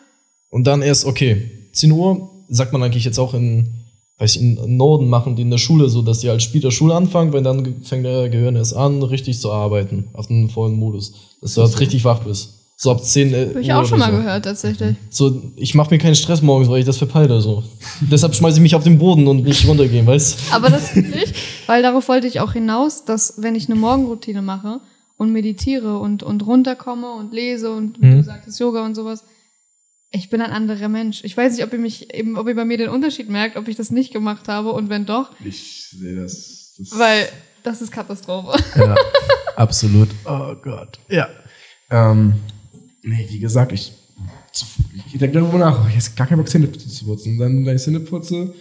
[0.49, 3.69] Und dann erst, okay, 10 Uhr sagt man eigentlich jetzt auch in,
[4.17, 6.95] weiß ich, in Norden machen die in der Schule so, dass die halt später Schule
[6.95, 11.13] anfangen, weil dann fängt der Gehirn erst an, richtig zu arbeiten, auf den vollen Modus.
[11.41, 12.58] Dass du halt richtig wach bist.
[12.81, 13.49] So ab 10 Uhr.
[13.49, 14.17] Habe ich auch schon mal so.
[14.19, 14.95] gehört, tatsächlich.
[15.09, 17.41] So, ich mache mir keinen Stress morgens, weil ich das verpeile.
[17.41, 17.61] So.
[17.99, 21.35] Deshalb schmeiße ich mich auf den Boden und nicht runtergehen, weißt Aber das nicht,
[21.67, 24.79] weil darauf wollte ich auch hinaus, dass wenn ich eine Morgenroutine mache
[25.17, 28.17] und meditiere und, und runterkomme und lese und wie Mhm.
[28.19, 29.25] du sagtest, Yoga und sowas,
[30.11, 31.21] ich bin ein anderer Mensch.
[31.25, 33.67] Ich weiß nicht, ob ihr mich eben, ob ihr bei mir den Unterschied merkt, ob
[33.67, 36.75] ich das nicht gemacht habe und wenn doch, Ich sehe das.
[36.77, 37.27] das weil
[37.61, 38.57] das ist Katastrophe.
[38.77, 38.95] Ja,
[39.57, 40.07] absolut.
[40.25, 40.97] Oh Gott.
[41.09, 41.27] Ja.
[41.91, 42.35] Ähm,
[43.03, 43.91] nee, wie gesagt, ich,
[45.11, 47.37] ich denke darüber nach, oh, jetzt gar keinen Bock, Zähne zu putzen.
[47.37, 48.53] Dann deine Zähne putze,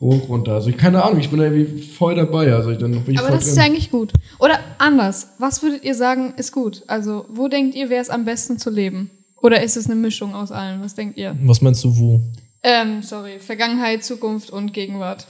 [0.00, 0.54] hoch, runter.
[0.54, 2.52] Also, ich, keine Ahnung, ich bin da irgendwie voll dabei.
[2.52, 3.58] Also, ich, dann bin ich Aber das ist drin.
[3.58, 4.12] ja eigentlich gut.
[4.38, 6.82] Oder anders, was würdet ihr sagen, ist gut?
[6.86, 9.10] Also, wo denkt ihr, wäre es am besten zu leben?
[9.42, 10.82] Oder ist es eine Mischung aus allem?
[10.82, 11.36] Was denkt ihr?
[11.42, 12.20] Was meinst du, wo?
[12.62, 15.26] Ähm, sorry, Vergangenheit, Zukunft und Gegenwart.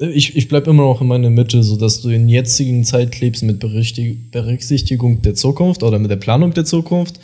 [0.00, 3.42] Ich, ich bleib immer noch in meiner Mitte, so dass du in jetzigen Zeit lebst
[3.42, 7.20] mit Berücksichtigung der Zukunft oder mit der Planung der Zukunft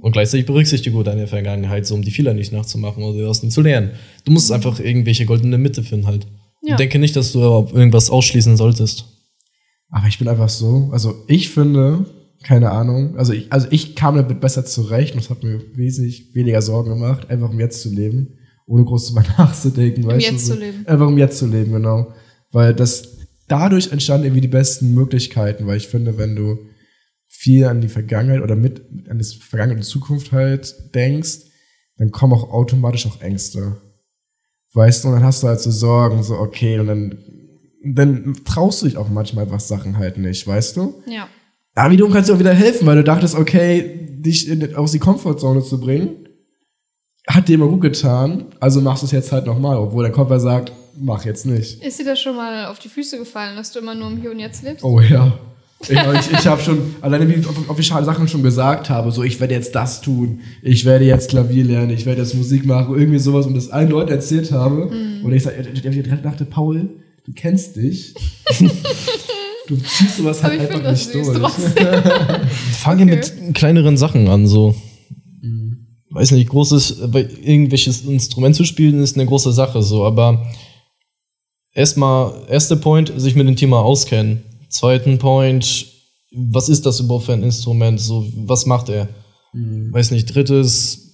[0.00, 3.60] und gleichzeitig Berücksichtigung deiner Vergangenheit, so um die Fehler nicht nachzumachen oder aus denen zu
[3.60, 3.90] lernen.
[4.24, 6.26] Du musst einfach irgendwelche goldene Mitte finden halt.
[6.62, 6.74] Ja.
[6.74, 9.04] Ich denke nicht, dass du auf irgendwas ausschließen solltest.
[9.90, 12.06] Aber ich bin einfach so, also ich finde,
[12.42, 16.34] keine Ahnung, also ich, also ich kam damit besser zurecht und es hat mir wesentlich
[16.34, 18.38] weniger Sorgen gemacht, einfach um jetzt zu leben,
[18.72, 20.06] ohne groß drüber nachzudenken.
[20.06, 20.54] weißt du, Jetzt so.
[20.54, 20.86] zu leben.
[20.86, 22.12] Einfach um jetzt zu leben, genau.
[22.52, 26.58] Weil das, dadurch entstanden irgendwie die besten Möglichkeiten, weil ich finde, wenn du
[27.28, 31.40] viel an die Vergangenheit oder mit, an die Vergangenheit und Zukunft halt denkst,
[31.98, 33.76] dann kommen auch automatisch auch Ängste.
[34.72, 37.18] Weißt du, und dann hast du halt so Sorgen, so okay, und dann,
[37.84, 41.02] dann traust du dich auch manchmal was Sachen halt nicht, weißt du?
[41.06, 41.28] Ja.
[41.74, 44.98] Aber wiederum kannst du auch wieder helfen, weil du dachtest, okay, dich in, aus die
[44.98, 46.21] Komfortzone zu bringen,
[47.28, 50.40] hat dir immer gut getan, also machst du es jetzt halt nochmal, obwohl der Körper
[50.40, 51.82] sagt, mach jetzt nicht.
[51.82, 54.30] Ist dir das schon mal auf die Füße gefallen, dass du immer nur im Hier
[54.30, 54.84] und Jetzt lebst?
[54.84, 55.32] Oh ja.
[55.82, 55.90] Ich,
[56.30, 59.22] ich, ich habe schon, alleine wie ich auf, auf die Sachen schon gesagt habe, so
[59.22, 62.94] ich werde jetzt das tun, ich werde jetzt Klavier lernen, ich werde jetzt Musik machen,
[62.96, 64.86] irgendwie sowas und das allen Leuten erzählt habe.
[65.22, 65.82] Und ich, sag- ich,
[66.22, 66.88] dachte, Paul,
[67.24, 68.14] du kennst dich.
[69.68, 71.38] du ziehst sowas halt ich einfach nicht durch.
[72.80, 74.74] Fange mit kleineren Sachen an, so.
[76.12, 80.46] Weiß nicht, großes, weil irgendwelches Instrument zu spielen ist eine große Sache, so, aber
[81.74, 84.42] erstmal, erster Point, sich mit dem Thema auskennen.
[84.68, 85.86] Zweiten Point,
[86.34, 89.08] was ist das überhaupt für ein Instrument, so, was macht er?
[89.54, 91.12] Weiß nicht, drittes,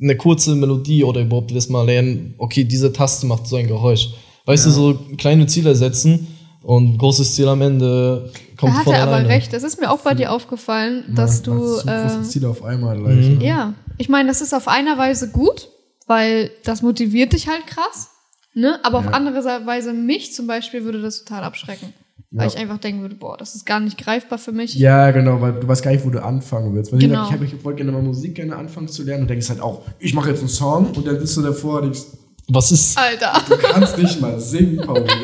[0.00, 4.08] eine kurze Melodie oder überhaupt erstmal lernen, okay, diese Taste macht so ein Geräusch.
[4.46, 6.26] Weißt du, so kleine Ziele setzen
[6.62, 9.28] und großes Ziel am Ende kommt Da hat von er aber alleine.
[9.28, 9.52] recht.
[9.52, 11.78] Das ist mir auch bei dir aufgefallen, dass du.
[11.86, 13.38] Ähm, Ziele auf einmal leicht.
[13.38, 13.44] ne?
[13.46, 15.68] Ja, ich meine, das ist auf einer Weise gut,
[16.06, 18.10] weil das motiviert dich halt krass.
[18.54, 18.80] Ne?
[18.82, 19.10] Aber auf Ja.
[19.12, 21.92] andere Weise mich zum Beispiel würde das total abschrecken.
[22.30, 22.54] Weil Ja.
[22.54, 24.74] ich einfach denken würde, boah, das ist gar nicht greifbar für mich.
[24.74, 26.92] Ja, genau, weil du weißt gar nicht, wo du anfangen willst.
[26.92, 27.24] Weil Genau.
[27.26, 29.82] ich, hab- ich wollte gerne mal Musik gerne anfangen zu lernen und denkst halt auch,
[29.98, 32.00] ich mache jetzt einen Song und dann sitzt du davor und denkst,
[32.48, 33.42] Was ist, Alter.
[33.48, 35.04] du kannst nicht mal singen, Paul.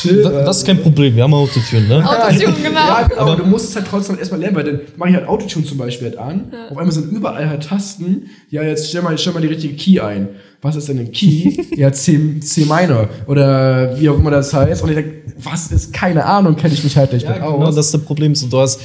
[0.00, 0.22] Chill.
[0.22, 2.08] Da- Das ist kein Problem, wir haben Autotune, ne?
[2.08, 2.80] Autotune, genau.
[2.80, 5.28] Ja, genau, aber du musst es halt trotzdem erstmal lernen, weil dann mache ich halt
[5.28, 6.52] Autotune zum Beispiel halt an.
[6.70, 8.30] Auf einmal sind überall halt Tasten.
[8.50, 10.28] Ja, jetzt stell mal, stell mal die richtige Key ein.
[10.62, 11.56] Was ist denn ein Key?
[11.76, 13.08] ja, C, C minor.
[13.26, 14.82] Oder wie auch immer das heißt.
[14.82, 15.92] Und ich denke, was ist?
[15.92, 17.74] Keine Ahnung, kenne ich mich halt nicht Ja, mit genau, aus.
[17.76, 18.34] das ist das Problem.
[18.34, 18.80] So, du hast,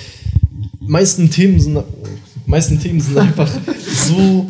[0.79, 1.79] meisten Themen sind,
[2.45, 3.49] meisten Themen sind einfach
[3.87, 4.45] so,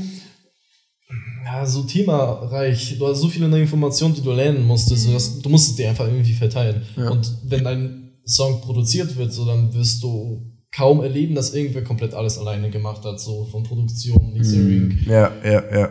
[1.61, 2.97] ja, so themareich.
[2.97, 5.07] Du hast so viele neue Informationen, die du lernen musstest.
[5.07, 6.81] Du, hast, du musst es dir einfach irgendwie verteilen.
[6.95, 12.13] Und wenn ein Song produziert wird, so, dann wirst du kaum erleben, dass irgendwer komplett
[12.13, 14.99] alles alleine gemacht hat, so von Produktion, Mixering.
[15.05, 15.89] Ja, ja, ja.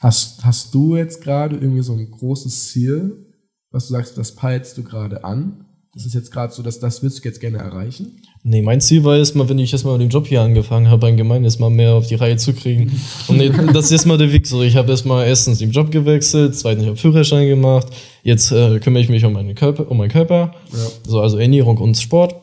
[0.00, 3.26] Hast, hast du jetzt gerade irgendwie so ein großes Ziel,
[3.70, 5.64] was du sagst, das peilst du gerade an?
[5.98, 8.22] Das ist jetzt gerade so, dass das willst du jetzt gerne erreichen?
[8.44, 11.42] Nee, mein Ziel war erstmal, wenn ich erstmal mit dem Job hier angefangen habe, allgemein
[11.42, 12.92] erstmal mehr auf die Reihe zu kriegen.
[13.26, 14.46] Und nee, das ist erstmal der Weg.
[14.46, 17.88] So, ich habe erstmal erstens den Job gewechselt, zweitens ich habe Führerschein gemacht,
[18.22, 20.54] jetzt äh, kümmere ich mich um meinen Körper, um meinen Körper.
[20.72, 20.78] Ja.
[21.04, 22.36] So, also Ernährung und Sport.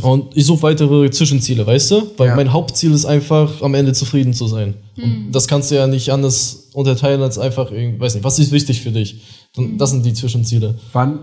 [0.00, 2.02] Und ich suche weitere Zwischenziele, weißt du?
[2.18, 2.36] Weil Ja.
[2.36, 4.74] mein Hauptziel ist einfach, am Ende zufrieden zu sein.
[4.96, 8.80] Und das kannst du ja nicht anders unterteilen als einfach, weiß nicht, was ist wichtig
[8.80, 9.20] für dich?
[9.56, 10.78] Dann, Das sind die Zwischenziele.
[10.92, 11.18] Wann,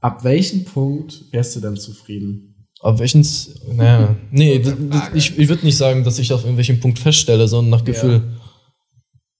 [0.00, 2.66] ab welchem Punkt wärst du dann zufrieden?
[2.80, 4.62] Ab welchen, Z- naja, nee,
[5.14, 8.22] ich, ich würde nicht sagen, dass ich auf irgendwelchen Punkt feststelle, sondern nach Gefühl.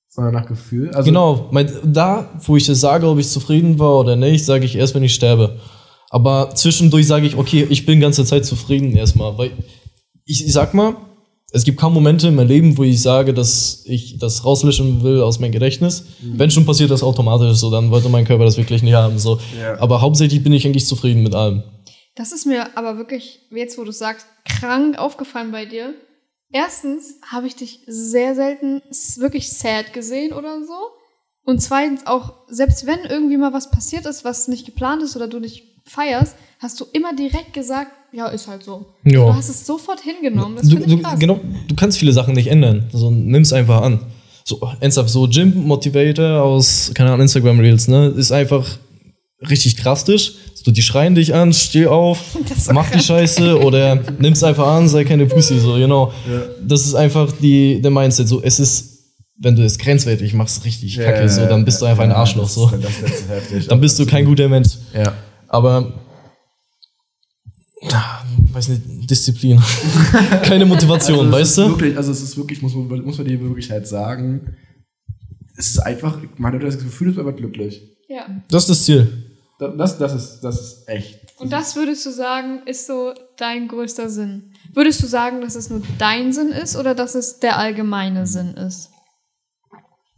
[0.08, 0.90] Sondern nach Gefühl?
[0.90, 4.64] Also, Genau, mein, da, wo ich es sage, ob ich zufrieden war oder nicht, sage
[4.64, 5.58] ich erst, wenn ich sterbe.
[6.10, 9.52] Aber zwischendurch sage ich, okay, ich bin ganze Zeit zufrieden erstmal, weil
[10.24, 10.96] ich, ich sag mal,
[11.52, 15.20] es gibt kaum Momente in meinem Leben, wo ich sage, dass ich das rauslöschen will
[15.20, 16.04] aus meinem Gedächtnis.
[16.20, 19.18] Wenn schon passiert das automatisch so, dann wollte mein Körper das wirklich nicht haben.
[19.18, 19.38] So.
[19.60, 19.80] Ja.
[19.80, 21.62] Aber hauptsächlich bin ich eigentlich zufrieden mit allem.
[22.14, 25.94] Das ist mir aber wirklich, jetzt wo du sagst, krank aufgefallen bei dir.
[26.52, 28.82] Erstens habe ich dich sehr selten
[29.16, 30.74] wirklich sad gesehen oder so.
[31.44, 35.26] Und zweitens auch, selbst wenn irgendwie mal was passiert ist, was nicht geplant ist oder
[35.28, 38.86] du nicht feierst, hast du immer direkt gesagt, ja, ist halt so.
[39.04, 39.26] Ja.
[39.26, 40.56] Du hast es sofort hingenommen.
[40.56, 41.18] Das Du, ich du, krass.
[41.18, 42.86] genau, du kannst viele Sachen nicht ändern.
[42.92, 44.00] So, nimm's einfach an.
[44.44, 48.66] So, ernsthaft, so Gym Motivator aus, keine Ahnung, Instagram Reels, ne, ist einfach
[49.48, 50.32] richtig drastisch.
[50.54, 52.18] So, die schreien dich an, steh auf,
[52.72, 53.00] mach die.
[53.00, 56.12] Scheiße oder nimm's einfach an, sei keine Pussy, so, genau.
[56.66, 58.28] Das ist einfach die, der Mindset.
[58.28, 58.98] So, es ist,
[59.38, 62.54] wenn du es grenzwertig machst, richtig kacke, so, dann bist du einfach ein Arschloch, das,
[62.54, 62.66] so.
[62.66, 63.66] Das, das ist zu heftig.
[63.68, 64.70] Dann bist du kein guter Mensch.
[64.94, 65.12] Ja.
[65.48, 65.92] Aber
[68.52, 69.60] weiß nicht, Disziplin.
[70.42, 71.68] Keine Motivation, Also weißt ist du?
[71.70, 74.56] Wirklich, also es ist wirklich, muss man, muss man dir wirklich halt sagen,
[75.56, 77.82] es ist einfach, man hat das Gefühl, du bist einfach glücklich.
[78.08, 78.26] Ja.
[78.48, 79.26] Das ist das Ziel.
[79.58, 81.18] Das, das, das, ist, das ist echt.
[81.38, 84.52] Und das würdest du sagen, ist so dein größter Sinn?
[84.72, 88.54] Würdest du sagen, dass es nur dein Sinn ist oder dass es der allgemeine Sinn
[88.54, 88.90] ist?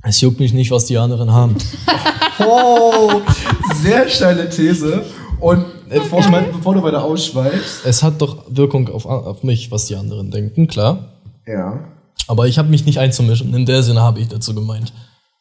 [0.05, 1.57] Es juckt mich nicht, was die anderen haben.
[2.38, 3.20] Oh,
[3.83, 5.05] sehr steile These.
[5.38, 7.85] Und äh, bevor, ich mein, bevor du weiter ausschweifst.
[7.87, 11.09] Es hat doch Wirkung auf, auf mich, was die anderen denken, klar.
[11.46, 11.81] Ja.
[12.28, 13.52] Aber ich habe mich nicht einzumischen.
[13.55, 14.92] In der Sinne habe ich dazu gemeint.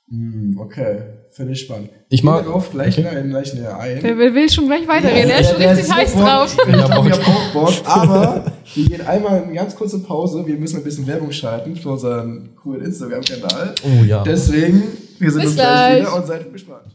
[0.10, 1.00] Hm, okay.
[1.34, 1.90] Finde ich spannend.
[2.10, 3.08] Ich mag- darauf gleich, okay.
[3.10, 4.02] näher, gleich näher ein.
[4.02, 5.30] Der will, will schon gleich weiterreden.
[5.32, 6.24] er ist schon richtig heiß Bock.
[6.26, 6.58] drauf.
[6.68, 7.08] Ich Ja, hab Bock.
[7.08, 7.74] ja auch Bock.
[7.86, 10.46] Aber wir gehen einmal eine ganz kurze Pause.
[10.46, 13.76] Wir müssen ein bisschen Werbung schalten für unseren coolen Instagram-Kanal.
[13.84, 14.24] Oh ja.
[14.24, 14.84] Deswegen,
[15.20, 16.02] wir sind Bis uns gleich gleich.
[16.02, 16.88] wieder und seid gespannt.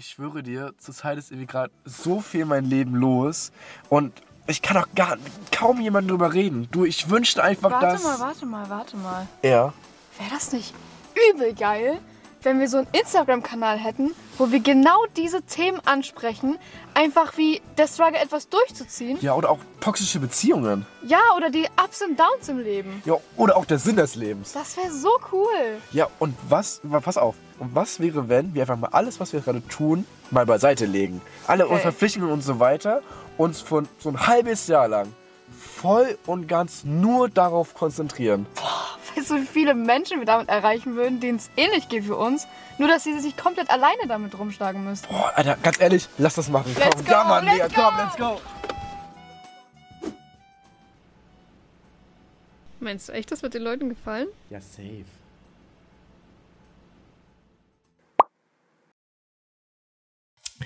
[0.00, 3.52] Ich schwöre dir, zurzeit ist irgendwie gerade so viel mein Leben los
[3.90, 4.14] und
[4.46, 5.18] ich kann auch gar
[5.52, 6.68] kaum jemand drüber reden.
[6.70, 9.28] Du, ich wünschte einfach, Warte dass mal, warte mal, warte mal.
[9.42, 9.74] er
[10.16, 10.72] Wäre das nicht
[11.30, 12.00] übel geil,
[12.40, 16.56] wenn wir so einen Instagram-Kanal hätten, wo wir genau diese Themen ansprechen,
[16.94, 19.18] einfach wie der Struggle etwas durchzuziehen?
[19.20, 20.86] ja oder auch toxische Beziehungen.
[21.04, 23.02] Ja, oder die Ups und Downs im Leben.
[23.04, 24.52] Ja, oder auch der Sinn des Lebens.
[24.54, 25.78] Das wäre so cool.
[25.92, 29.40] Ja, und was, pass auf, und was wäre, wenn wir einfach mal alles, was wir
[29.40, 31.20] gerade tun, mal beiseite legen?
[31.46, 33.02] Alle unsere Verpflichtungen und so weiter,
[33.36, 35.12] uns von so ein halbes Jahr lang
[35.58, 38.46] voll und ganz nur darauf konzentrieren.
[39.14, 42.46] Weißt du, wie viele Menschen wir damit erreichen würden, denen es ähnlich geht wie uns,
[42.78, 45.12] nur dass sie sich komplett alleine damit rumschlagen müssten.
[45.12, 46.74] Boah, Alter, ganz ehrlich, lass das machen.
[46.78, 47.82] Let's komm, go, ja, Mann, let's Digga, go.
[47.82, 48.40] komm, let's go.
[52.78, 54.28] Meinst du echt, das wird den Leuten gefallen?
[54.48, 55.04] Ja, safe.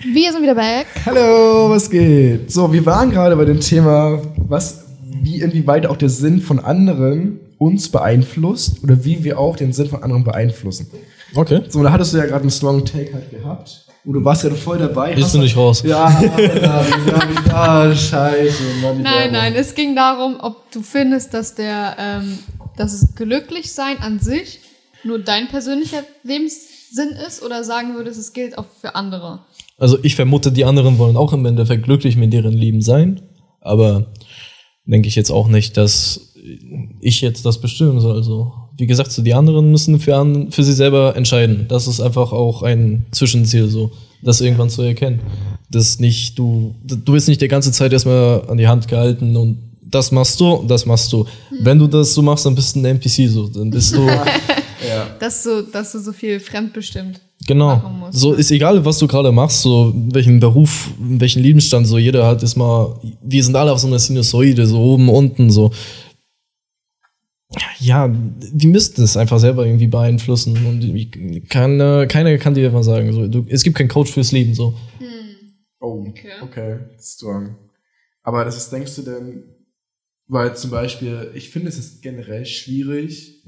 [0.01, 0.87] Wir sind wieder back.
[1.05, 2.51] Hallo, was geht?
[2.51, 4.83] So, wir waren gerade bei dem Thema, was,
[5.21, 9.87] wie inwieweit auch der Sinn von anderen uns beeinflusst oder wie wir auch den Sinn
[9.87, 10.87] von anderen beeinflussen.
[11.33, 11.61] Okay.
[11.69, 13.85] So, da hattest du ja gerade einen Strong Take halt gehabt.
[14.03, 15.15] Und du warst ja voll dabei.
[15.15, 15.81] Bin halt- ich raus.
[15.83, 16.85] Ja, ja, ja,
[17.47, 19.01] ja, scheiße, Mann.
[19.01, 22.37] Nein, nein, es ging darum, ob du findest, dass der, ähm,
[22.77, 24.59] dass es Glücklichsein an sich
[25.03, 29.39] nur dein persönlicher Lebenssinn ist oder sagen würdest, es gilt auch für andere.
[29.77, 33.21] Also ich vermute, die anderen wollen auch im Endeffekt glücklich mit ihren Lieben sein.
[33.61, 34.07] Aber
[34.85, 36.33] denke ich jetzt auch nicht, dass
[37.01, 38.15] ich jetzt das bestimmen soll.
[38.15, 41.65] Also, wie gesagt, so die anderen müssen für, an, für sie selber entscheiden.
[41.67, 45.21] Das ist einfach auch ein Zwischenziel, so, das irgendwann zu erkennen.
[45.69, 49.57] Das nicht, du, du wirst nicht die ganze Zeit erstmal an die Hand gehalten und
[49.81, 51.25] das machst du, das machst du.
[51.61, 53.47] Wenn du das so machst, dann bist du ein NPC so.
[53.47, 54.07] Dann bist du.
[55.19, 57.75] Dass du, dass du so viel fremdbestimmt Genau.
[57.75, 58.17] machen musst.
[58.19, 62.41] So ist egal, was du gerade machst, so welchen Beruf, welchen Lebensstand, so jeder hat
[62.43, 65.71] ist mal, wir sind alle auf so einer Sinusoide, so oben, unten, so.
[67.79, 72.83] Ja, die müssten es einfach selber irgendwie beeinflussen und irgendwie keiner, keiner kann dir einfach
[72.83, 74.73] sagen, so, du, es gibt keinen Coach fürs Leben, so.
[75.79, 76.31] Oh, Okay.
[76.41, 77.55] okay, strong.
[78.23, 79.43] Aber das ist, denkst du denn,
[80.27, 83.43] weil zum Beispiel, ich finde, es ist generell schwierig,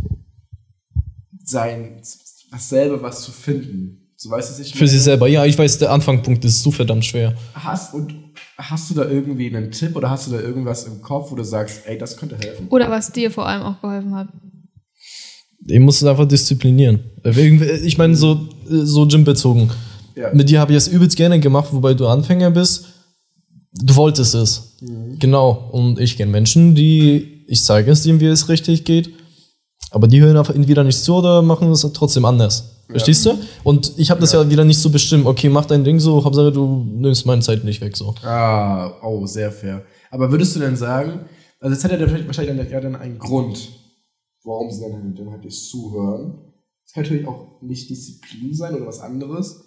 [1.44, 2.02] sein,
[2.52, 4.08] was selber was zu finden.
[4.16, 5.28] So weißt du es nicht Für sich selber.
[5.28, 7.36] Ja, ich weiß, der Anfangspunkt ist so verdammt schwer.
[7.54, 8.16] Hast, und
[8.58, 11.44] hast du da irgendwie einen Tipp oder hast du da irgendwas im Kopf, wo du
[11.44, 12.68] sagst, ey, das könnte helfen?
[12.70, 14.30] Oder was dir vor allem auch geholfen hat.
[15.68, 17.02] Ich muss es einfach disziplinieren.
[17.84, 19.70] Ich meine, so, so Gym-bezogen.
[20.16, 20.34] Ja.
[20.34, 22.86] Mit dir habe ich es übelst gerne gemacht, wobei du Anfänger bist.
[23.74, 24.78] Du wolltest es.
[25.20, 25.70] Genau.
[25.72, 29.12] Und ich kenne Menschen, die, ich zeige es denen, wie es richtig geht,
[29.92, 32.74] aber die hören einfach entweder nicht zu oder machen es trotzdem anders.
[32.90, 33.38] Verstehst du?
[33.64, 34.50] Und ich habe das ja.
[34.50, 35.26] wieder nicht so bestimmt.
[35.26, 38.16] Okay, mach dein Ding so, Hauptsache du nimmst meine Zeit nicht weg so.
[38.24, 39.84] Ah, oh, sehr fair.
[40.10, 41.22] Aber würdest du denn sagen,
[41.60, 43.58] Also jetzt hat er dann vielleicht- wahrscheinlich dann, ja dann einen Grund,
[44.44, 46.36] warum sie dann, dann halt jetzt zuhören.
[46.86, 49.64] Es kann natürlich auch nicht Disziplin sein oder was anderes.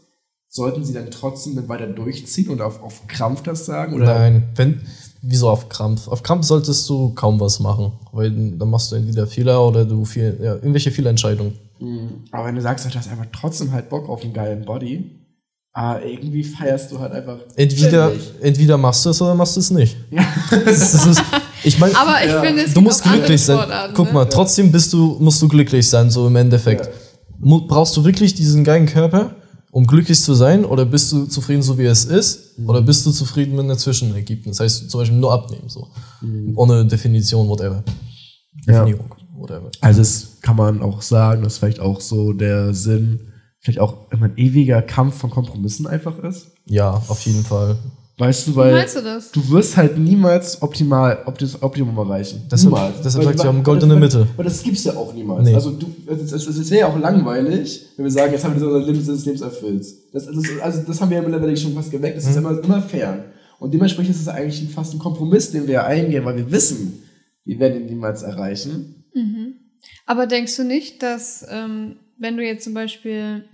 [0.49, 3.95] Sollten sie dann trotzdem dann weiter durchziehen und auf, auf Krampf das sagen?
[3.95, 4.81] Oder Nein, wenn,
[5.23, 6.09] wieso auf Krampf?
[6.09, 10.05] Auf Krampf solltest du kaum was machen, weil dann machst du entweder Fehler oder du
[10.05, 11.53] viel, ja, irgendwelche Fehlentscheidungen.
[11.79, 12.25] Mhm.
[12.33, 15.17] Aber wenn du sagst, du hast einfach trotzdem halt Bock auf einen geilen Body,
[15.73, 17.39] aber irgendwie feierst du halt einfach.
[17.57, 19.97] Entweder, entweder machst du es oder machst du es nicht.
[20.11, 20.25] Ja.
[20.65, 21.23] Das ist,
[21.63, 22.41] ich meine, Aber ich Ja.
[22.43, 23.57] finde, es du musst glücklich sein.
[23.59, 24.13] Sportarten, Guck ne?
[24.13, 26.87] mal, trotzdem bist du, musst du glücklich sein, so im Endeffekt.
[26.87, 27.59] Ja.
[27.69, 29.37] Brauchst du wirklich diesen geilen Körper,
[29.71, 32.69] um glücklich zu sein, oder bist du zufrieden, so wie es ist, Mhm.
[32.69, 34.57] oder bist du zufrieden mit einem Zwischenergebnis?
[34.57, 35.89] Das heißt, zum Beispiel nur abnehmen, so.
[36.21, 36.53] Mhm.
[36.57, 37.83] Ohne Definition, whatever.
[38.67, 38.85] Ja.
[38.85, 39.71] Definierung, whatever.
[39.81, 43.21] Also es kann man auch sagen, dass vielleicht auch so der Sinn,
[43.61, 46.49] vielleicht auch immer ein ewiger Kampf von Kompromissen einfach ist.
[46.67, 47.77] Ja, auf jeden Fall.
[48.21, 49.31] Weißt du, Wie weil meinst du das?
[49.33, 52.43] du wirst halt niemals optimal, op das Optimum erreichen.
[52.51, 53.01] Deshalb- niemals.
[53.03, 54.27] deshalb sie, du- haben goldene weil- Mitte.
[54.35, 55.45] Aber das gibt's ja auch niemals.
[55.49, 55.55] Nee.
[55.55, 58.67] Also du, es, es, es wäre ja auch langweilig, wenn wir sagen, jetzt haben wir
[58.67, 59.87] unser Leben des Lebens erfüllt.
[60.13, 62.17] Das, das, also das haben wir ja mittlerweile schon fast geweckt.
[62.19, 62.47] Das ist Mhm.
[62.47, 63.25] immer, immer fern.
[63.59, 67.03] Und dementsprechend ist es eigentlich fast ein Kompromiss, den wir ja eingehen, weil wir wissen,
[67.45, 69.05] wir werden ihn niemals erreichen.
[70.07, 73.45] Aber denkst du nicht, dass ähm, wenn du jetzt zum Beispiel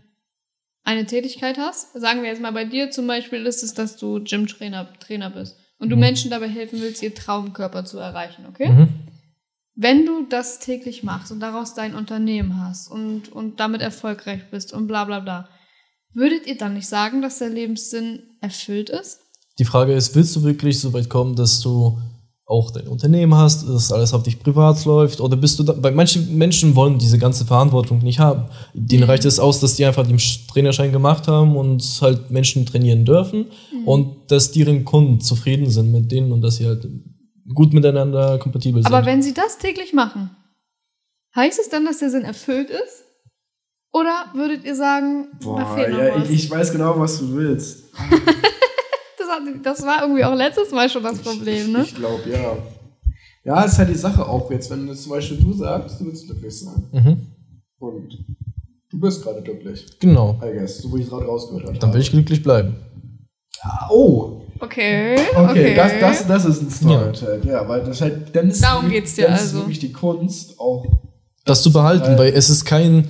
[0.86, 4.22] eine Tätigkeit hast, sagen wir jetzt mal bei dir zum Beispiel ist es, dass du
[4.22, 8.70] Gym-Trainer Trainer bist und du Menschen dabei helfen willst, ihr Traumkörper zu erreichen, okay?
[8.70, 8.88] Mhm.
[9.74, 14.72] Wenn du das täglich machst und daraus dein Unternehmen hast und, und damit erfolgreich bist
[14.72, 15.48] und bla bla bla,
[16.14, 19.20] würdet ihr dann nicht sagen, dass der Lebenssinn erfüllt ist?
[19.58, 21.98] Die Frage ist, willst du wirklich so weit kommen, dass du
[22.48, 25.20] auch dein Unternehmen hast, dass alles auf dich privat läuft?
[25.20, 28.44] Oder bist du da, weil manche Menschen wollen diese ganze Verantwortung nicht haben.
[28.72, 32.64] Denen reicht es aus, dass die einfach den Sch- Trainerschein gemacht haben und halt Menschen
[32.64, 33.46] trainieren dürfen
[33.84, 36.86] und dass deren Kunden zufrieden sind mit denen und dass sie halt
[37.52, 38.92] gut miteinander kompatibel sind.
[38.94, 40.30] Aber wenn sie das täglich machen,
[41.34, 43.02] heißt es dann, dass der Sinn erfüllt ist?
[43.92, 46.28] Oder würdet ihr sagen, da Boah, fehlt noch ja, was?
[46.30, 47.84] ich, ich weiß genau, was du willst.
[49.44, 51.82] das, hat, das war irgendwie auch letztes Mal schon das Problem, ne?
[51.84, 52.56] Ich glaube, ja.
[53.44, 56.58] Ja, ist halt die Sache auch jetzt, wenn zum Beispiel du sagst, du willst glücklich
[56.60, 56.84] sein.
[56.92, 57.26] mhm.
[57.78, 58.18] Und
[58.90, 59.86] du bist gerade glücklich.
[60.00, 60.40] Genau.
[60.42, 61.78] I guess, so wie ich es gerade rausgehört habe.
[61.78, 62.76] Dann will ich glücklich bleiben.
[63.90, 65.74] Oh, Okay, okay, okay.
[65.74, 67.42] Das, das, das ist ein Storytell.
[67.46, 67.68] Ja.
[67.68, 69.58] weil das halt, dann ist Darum geht's dir dann ist also.
[69.58, 70.82] wirklich die Kunst auch.
[71.44, 73.06] das zu behalten, Weil- weil es ist kein,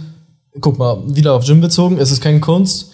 [0.61, 2.93] guck mal, wieder auf Gym bezogen, es ist kein Kunst,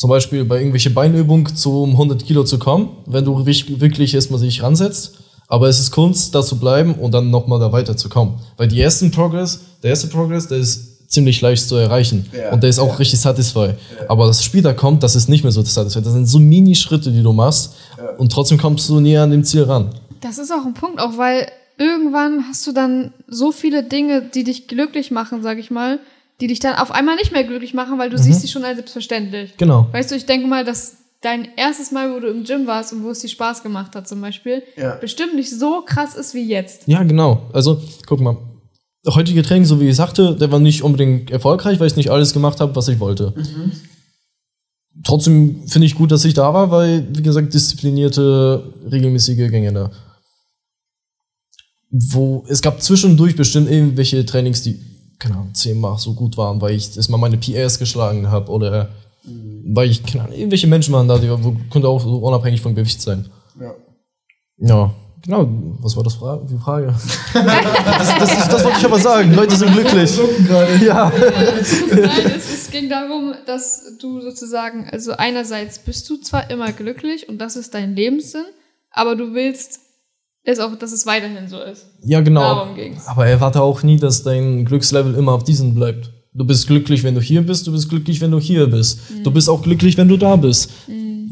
[0.00, 4.62] zum Beispiel bei irgendwelche Beinübung zum 100 Kilo zu kommen, wenn du wirklich, erstmal sich
[4.62, 8.36] ransetzt, aber es ist Kunst, da zu bleiben und dann nochmal da weiterzukommen.
[8.56, 12.62] Weil die ersten Progress, der erste Progress, der ist ziemlich leicht zu erreichen Ja, und
[12.62, 12.94] der ist auch ja.
[12.94, 13.74] richtig satisfy.
[14.08, 16.00] Aber das später kommt, das ist nicht mehr so satisfy.
[16.00, 17.74] Das sind so Mini-Schritte, die du machst
[18.16, 19.90] und trotzdem kommst du näher an dem Ziel ran.
[20.22, 24.44] Das ist auch ein Punkt, auch weil irgendwann hast du dann so viele Dinge, die
[24.44, 25.98] dich glücklich machen, sag ich mal,
[26.40, 28.76] die dich dann auf einmal nicht mehr glücklich machen, weil du siehst sie schon als
[28.76, 29.56] selbstverständlich.
[29.56, 29.88] Genau.
[29.92, 33.04] Weißt du, ich denke mal, dass dein erstes Mal, wo du im Gym warst und
[33.04, 34.96] wo es dir Spaß gemacht hat zum Beispiel, Ja.
[34.96, 36.88] bestimmt nicht so krass ist wie jetzt.
[36.88, 37.48] Ja, genau.
[37.52, 38.36] Also, guck mal.
[39.04, 42.10] Der heutige Training, so wie ich sagte, der war nicht unbedingt erfolgreich, weil ich nicht
[42.10, 43.34] alles gemacht habe, was ich wollte.
[45.04, 49.90] Trotzdem finde ich gut, dass ich da war, weil, wie gesagt, disziplinierte, regelmäßige Gänge da.
[51.90, 54.78] Wo, es gab zwischendurch bestimmt irgendwelche Trainings, die,
[55.20, 58.88] keine Ahnung, zehnmal so gut waren, weil ich erstmal meine PRs geschlagen habe oder
[59.64, 62.74] weil ich, keine Ahnung, irgendwelche Menschen waren da, die wo, konnte auch so unabhängig vom
[62.74, 63.26] Gewicht sein.
[63.60, 63.74] Ja.
[64.62, 65.48] Ja, genau.
[65.80, 66.94] Was war das Fra die Frage?
[67.34, 69.34] das, das, ist, das wollte ich aber sagen.
[69.34, 70.18] Leute sind glücklich.
[70.82, 71.12] Ja.
[71.90, 77.28] Nein, es, es ging darum, dass du sozusagen, also einerseits bist du zwar immer glücklich
[77.28, 78.46] und das ist dein Lebenssinn,
[78.90, 79.80] aber du willst
[80.42, 81.86] es auch, dass es weiterhin so ist.
[82.02, 82.40] Ja, genau.
[82.40, 83.06] Darum ging's.
[83.06, 86.10] Aber erwarte auch nie, dass dein Glückslevel immer auf diesem bleibt.
[86.32, 89.00] Du bist glücklich, wenn du hier bist, du bist glücklich, wenn du hier bist.
[89.24, 90.70] Du bist auch glücklich, wenn du da bist.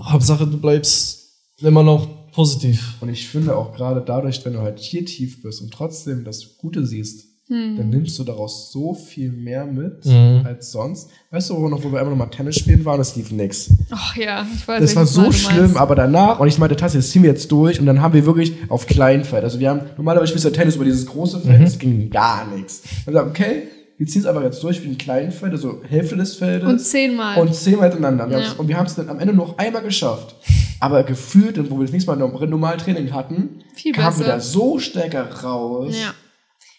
[0.02, 1.18] Hauptsache, du bleibst
[1.60, 2.94] immer noch positiv.
[3.00, 6.56] Und ich finde auch gerade dadurch, wenn du halt hier tief bist und trotzdem das
[6.58, 10.42] Gute siehst, dann nimmst du daraus so viel mehr mit Mhm.
[10.44, 11.08] als sonst.
[11.30, 13.70] Weißt du, wo, noch, wo wir einmal noch mal Tennis spielen waren, das lief nix.
[13.90, 17.10] Ach ja, ich weiß Das war so schlimm, aber danach, und ich meinte, Tassi, das
[17.10, 19.44] ziehen wir jetzt durch, und dann haben wir wirklich auf Kleinfeld.
[19.44, 22.82] Also wir haben, normalerweise spielst du Tennis über dieses große Feld, das ging gar nichts.
[23.06, 23.62] Dann haben wir gesagt, okay,
[23.96, 26.68] wir ziehen es aber jetzt durch wie ein Kleinfeld, also Hälfte des Feldes.
[26.68, 27.40] Und zehnmal.
[27.40, 28.30] Und zehnmal hintereinander.
[28.30, 28.52] Wir Ja.
[28.58, 30.36] Und wir haben es dann am Ende noch einmal geschafft.
[30.80, 34.36] Aber gefühlt, wo wir das nächste Mal noch normal Training hatten, Viel kamen wir besser.
[34.36, 35.94] da so stärker raus.
[36.00, 36.14] Ja.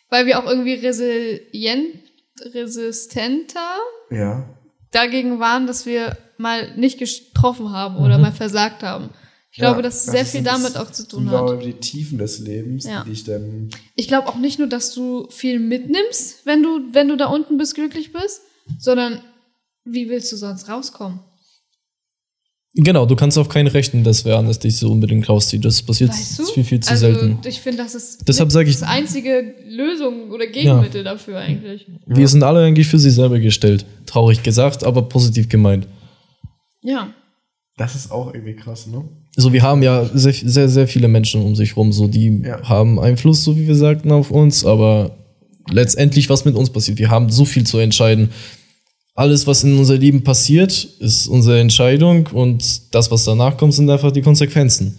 [0.09, 1.95] Weil wir auch irgendwie resilient,
[2.53, 3.77] resistenter
[4.11, 4.47] Ja.
[4.91, 8.23] dagegen waren, dass wir mal nicht getroffen haben oder Mhm.
[8.23, 9.09] mal versagt haben.
[9.51, 11.65] Ich glaube, dass es sehr viel damit auch zu tun sind hat.
[11.65, 13.03] die Tiefen des Lebens, Ja.
[13.03, 13.69] die ich dann.
[13.95, 17.57] Ich glaube auch nicht nur, dass du viel mitnimmst, wenn du, wenn du da unten
[17.57, 18.41] bist, glücklich bist,
[18.77, 19.21] sondern
[19.83, 21.19] wie willst du sonst rauskommen?
[22.75, 25.65] Genau, du kannst auf keinen rechnen, dass wer anders dich so unbedingt rauszieht.
[25.65, 26.45] Das passiert Weißt du?
[26.45, 27.39] viel, viel zu also, selten.
[27.47, 31.87] Ich finde, das ist Deshalb sag ich- das einzige Lösung oder Gegenmittel dafür eigentlich.
[32.05, 33.85] Wir sind alle eigentlich für sich selber gestellt.
[34.05, 35.87] Traurig gesagt, aber positiv gemeint.
[36.83, 37.11] Ja.
[37.77, 39.03] Das ist auch irgendwie krass, ne?
[39.35, 42.61] So, wir haben ja sehr, sehr, sehr viele Menschen um sich rum, so die Ja.
[42.67, 45.17] haben Einfluss, so wie wir sagten, auf uns, aber
[45.71, 48.29] letztendlich, was mit uns passiert, wir haben so viel zu entscheiden.
[49.19, 53.89] Alles, was in unser Leben passiert, ist unsere Entscheidung und das, was danach kommt, sind
[53.89, 54.97] einfach die Konsequenzen.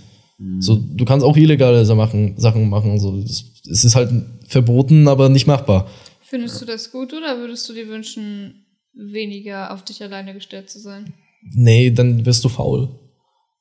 [0.59, 3.18] So, du kannst auch illegale Sachen machen, so.
[3.18, 4.11] Es es ist halt
[4.47, 5.89] verboten, aber nicht machbar.
[6.23, 10.81] Findest du das gut oder würdest du dir wünschen, weniger auf dich alleine gestellt zu
[10.81, 11.12] sein?
[11.55, 12.89] Nee, dann wirst du faul.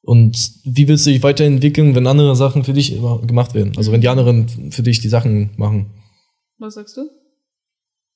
[0.01, 3.73] Und wie willst du dich weiterentwickeln, wenn andere Sachen für dich immer gemacht werden?
[3.75, 5.91] Also wenn die anderen für dich die Sachen machen.
[6.57, 7.09] Was sagst du?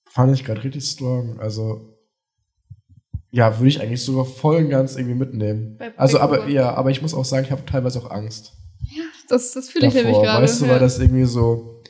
[0.10, 1.40] Fand ich gerade richtig strong.
[1.40, 1.93] Also,
[3.34, 5.76] ja, würde ich eigentlich sogar voll und ganz irgendwie mitnehmen.
[5.80, 8.54] Bei Also, aber ja, aber ich muss auch sagen, ich habe teilweise auch Angst.
[9.28, 10.44] Das, das fühle ich nämlich gerade.
[10.44, 10.74] Weißt du, ja.
[10.74, 11.82] weil das irgendwie so,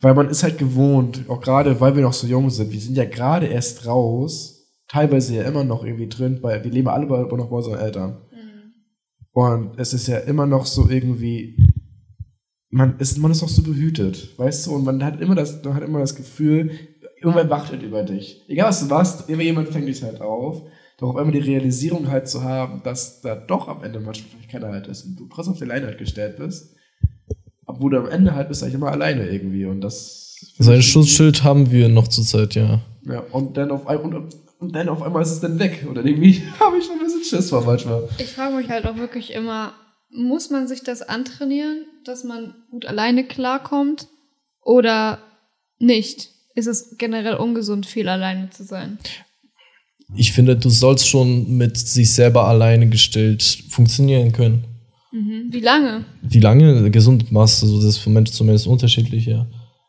[0.00, 2.96] weil man ist halt gewohnt, auch gerade weil wir noch so jung sind, wir sind
[2.96, 7.22] ja gerade erst raus, teilweise ja immer noch irgendwie drin, weil wir leben alle bei,
[7.22, 8.22] noch bei unseren Eltern.
[8.32, 8.72] Mhm.
[9.30, 11.56] Und es ist ja immer noch so irgendwie,
[12.70, 15.74] man ist, man ist noch so behütet, weißt du, und man hat immer das, man
[15.74, 16.72] hat immer das Gefühl,
[17.24, 18.42] irgendwann wachtet über dich.
[18.48, 20.62] Egal was du machst, immer jemand fängt dich halt auf.
[20.98, 24.50] Doch auf einmal die Realisierung halt zu haben, dass da doch am Ende manchmal vielleicht
[24.50, 26.76] keiner halt ist und du trotzdem auf die Leine halt gestellt bist.
[27.66, 30.54] Obwohl du am Ende halt bist eigentlich immer alleine irgendwie und das.
[30.58, 32.80] So ein Schutzschild haben wir noch zur Zeit, ja.
[33.06, 35.86] Ja, und dann auf einmal, und, und dann auf einmal ist es dann weg.
[35.90, 38.08] Oder irgendwie habe ich schon ein bisschen Schiss vor manchmal.
[38.18, 39.72] Ich frage mich halt auch wirklich immer,
[40.10, 44.06] muss man sich das antrainieren, dass man gut alleine klarkommt
[44.62, 45.18] oder
[45.78, 46.33] nicht?
[46.54, 48.98] Ist es generell ungesund, viel alleine zu sein?
[50.16, 54.64] Ich finde, du sollst schon mit sich selber alleine gestellt funktionieren können.
[55.10, 55.46] Mhm.
[55.50, 56.04] Wie lange?
[56.22, 59.46] Wie lange gesund machst du, das ist von Mensch zu Mensch unterschiedlich, ja.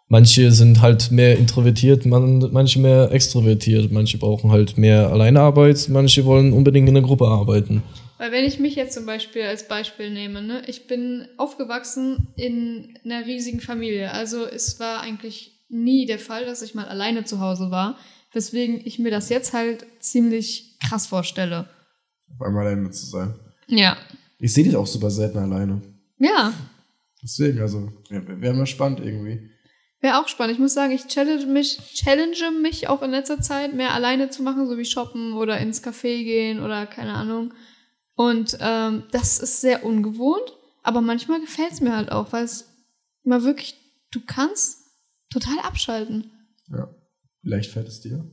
[0.08, 6.26] Manche sind halt mehr introvertiert, man, manche mehr extrovertiert, manche brauchen halt mehr Alleinearbeit, manche
[6.26, 7.82] wollen unbedingt in der Gruppe arbeiten.
[8.20, 12.98] Weil wenn ich mich jetzt zum Beispiel als Beispiel nehme, ne, ich bin aufgewachsen in
[13.04, 14.12] einer riesigen Familie.
[14.12, 17.98] Also es war eigentlich nie der Fall, dass ich mal alleine zu Hause war,
[18.32, 21.70] weswegen ich mir das jetzt halt ziemlich krass vorstelle.
[22.34, 23.36] Auf einmal alleine zu sein.
[23.68, 23.98] Ja.
[24.40, 25.82] Ich sehe dich auch super selten alleine.
[26.18, 26.54] Ja,
[27.26, 29.50] Deswegen, also, wäre wär mal spannend irgendwie.
[30.00, 30.54] wäre auch spannend.
[30.54, 34.44] Ich muss sagen, ich challenge mich, challenge mich auch in letzter Zeit, mehr alleine zu
[34.44, 37.52] machen, so wie shoppen oder ins Café gehen oder keine Ahnung.
[38.14, 40.54] Und ähm, das ist sehr ungewohnt,
[40.84, 42.70] aber manchmal gefällt es mir halt auch, weil es
[43.24, 43.74] mal wirklich,
[44.12, 44.85] du kannst
[45.36, 46.32] total abschalten.
[46.72, 46.90] Ja.
[47.42, 48.26] Vielleicht fällt es dir.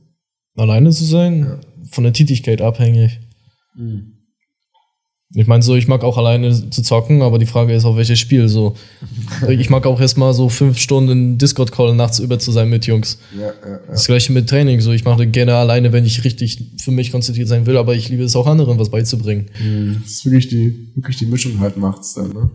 [0.55, 3.19] Alleine zu sein, von der Tätigkeit abhängig.
[5.35, 8.19] Ich meine, so, ich mag auch alleine zu zocken, aber die Frage ist, auf welches
[8.19, 8.47] Spiel.
[8.47, 8.75] So,
[9.49, 13.17] ich mag auch erstmal so fünf Stunden Discord-Call nachts über zu sein mit Jungs.
[13.35, 13.79] Ja, ja, ja.
[13.89, 14.79] Das gleiche mit Training.
[14.79, 18.09] So, ich mache gerne alleine, wenn ich richtig für mich konzentriert sein will, aber ich
[18.09, 19.49] liebe es auch anderen, was beizubringen.
[20.03, 22.51] Das ist wirklich die, wirklich die Mischung halt macht's dann, ne?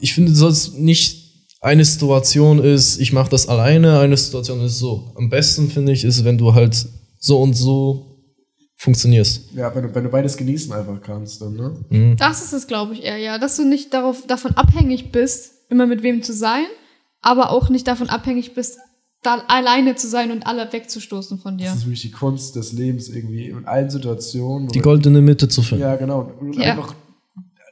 [0.00, 1.27] Ich finde, dass nicht
[1.60, 5.12] eine Situation ist, ich mache das alleine, eine Situation ist so.
[5.16, 6.86] Am besten finde ich, ist, wenn du halt
[7.18, 8.04] so und so
[8.76, 9.52] funktionierst.
[9.54, 12.14] Ja, wenn du, wenn du beides genießen einfach kannst, dann, ne?
[12.16, 13.38] Das ist es, glaube ich, eher, ja.
[13.38, 16.64] Dass du nicht darauf, davon abhängig bist, immer mit wem zu sein,
[17.20, 18.78] aber auch nicht davon abhängig bist,
[19.24, 21.66] da alleine zu sein und alle wegzustoßen von dir.
[21.66, 24.68] Das ist wirklich die Kunst des Lebens irgendwie in allen Situationen.
[24.68, 25.82] Die goldene Mitte zu finden.
[25.82, 26.30] Ja, genau.
[26.40, 26.70] Und Ja.
[26.70, 26.94] einfach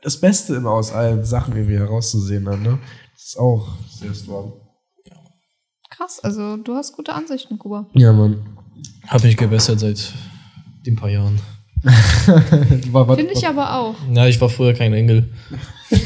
[0.03, 2.79] das Beste immer aus allen Sachen irgendwie herauszusehen dann, ne?
[3.27, 4.53] Ist auch sehr strong.
[5.91, 7.89] Krass, also du hast gute Ansichten, Kuba.
[7.93, 8.47] Ja, Mann.
[9.09, 10.13] Habe ich gebessert seit
[10.87, 11.41] den paar Jahren.
[11.83, 13.97] Finde ich aber auch.
[14.13, 15.29] Ja, ich war früher kein Engel.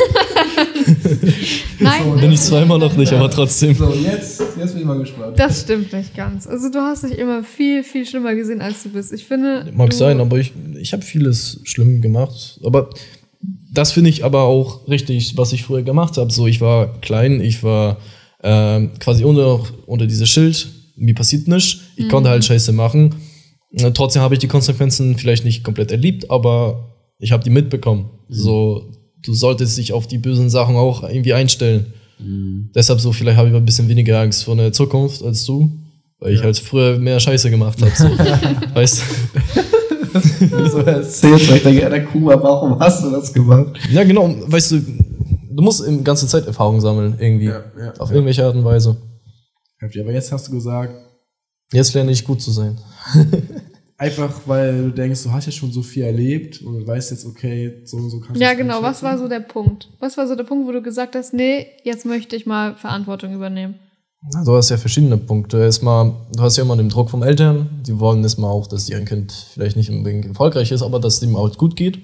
[1.78, 3.74] Nein, Bin ich immer noch nicht, aber trotzdem.
[3.74, 5.38] So, jetzt, jetzt bin ich mal gespannt.
[5.38, 6.46] das stimmt nicht ganz.
[6.46, 9.12] Also du hast dich immer viel, viel schlimmer gesehen, als du bist.
[9.12, 9.70] Ich finde.
[9.74, 12.58] Mag sein, aber ich, ich habe vieles schlimm gemacht.
[12.64, 12.88] Aber
[13.72, 16.32] das finde ich aber auch richtig, was ich früher gemacht habe.
[16.32, 17.98] So, ich war klein, ich war
[18.42, 20.68] ähm, quasi unter, unter dieses Schild.
[20.96, 21.80] Mir passiert nichts.
[21.96, 23.14] Ich konnte halt Scheiße machen.
[23.72, 28.10] Äh, Trotzdem habe ich die Konsequenzen vielleicht nicht komplett erlebt, aber ich habe die mitbekommen.
[28.28, 28.92] So,
[29.22, 31.92] du solltest dich auf die bösen Sachen auch irgendwie einstellen.
[32.74, 35.70] Deshalb so, vielleicht habe ich ein bisschen weniger Angst vor der Zukunft als du,
[36.18, 37.92] weil ich halt früher mehr Scheiße gemacht habe.
[37.94, 38.04] So.
[38.74, 39.79] weißt du?
[40.70, 43.78] so erzählst, weil ich denke, der Kuba, warum hast du das gemacht?
[43.90, 44.80] Ja, genau, weißt du,
[45.50, 47.46] du musst die ganze Zeit Erfahrung sammeln, irgendwie.
[47.46, 48.14] Ja, ja, auf ja.
[48.14, 48.96] irgendwelche Art und Weise.
[49.78, 50.94] Heftig, Aber jetzt hast du gesagt,
[51.72, 52.78] Jetzt lerne ich gut zu sein.
[53.96, 57.26] einfach weil du denkst, du hast ja schon so viel erlebt und du weißt jetzt,
[57.26, 58.82] okay, so und so kannst du Ja, genau.
[58.82, 59.88] Was war so der Punkt?
[60.00, 63.34] Was war so der Punkt, wo du gesagt hast, nee, jetzt möchte ich mal Verantwortung
[63.34, 63.78] übernehmen?
[64.44, 65.58] Du hast ja verschiedene Punkte.
[65.58, 67.80] Erstmal, du hast ja immer den Druck vom Eltern.
[67.86, 71.22] Die wollen erstmal auch, dass ihr Kind vielleicht nicht unbedingt erfolgreich ist, aber dass es
[71.22, 71.98] ihm auch gut geht.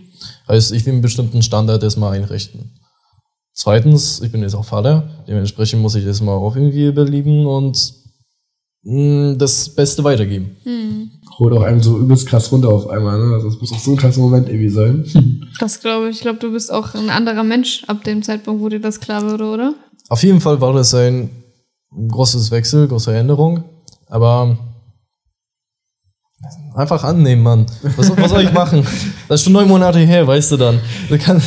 [0.49, 2.79] Heißt, ich will einen bestimmten Standard erstmal einrichten.
[3.53, 5.25] Zweitens, ich bin jetzt auch Vater.
[5.29, 7.93] Dementsprechend muss ich erstmal auch irgendwie überleben und
[8.83, 10.57] mh, das Beste weitergeben.
[11.39, 13.35] Holt auch einem so übelst krass runter auf einmal, ne?
[13.35, 15.05] Also es muss auch so ein krasser Moment irgendwie sein.
[15.61, 16.17] Das glaube ich.
[16.17, 19.23] Ich glaube, du bist auch ein anderer Mensch ab dem Zeitpunkt, wo dir das klar
[19.31, 19.75] wurde, oder?
[20.11, 21.31] Auf jeden Fall war das ein
[22.09, 23.65] großes Wechsel, große Änderung.
[24.09, 24.59] Aber
[26.75, 27.67] einfach annehmen, Mann.
[27.97, 28.87] Was, was soll ich machen?
[29.29, 30.81] Das ist schon neun Monate her, weißt du dann.
[31.09, 31.43] Da kann,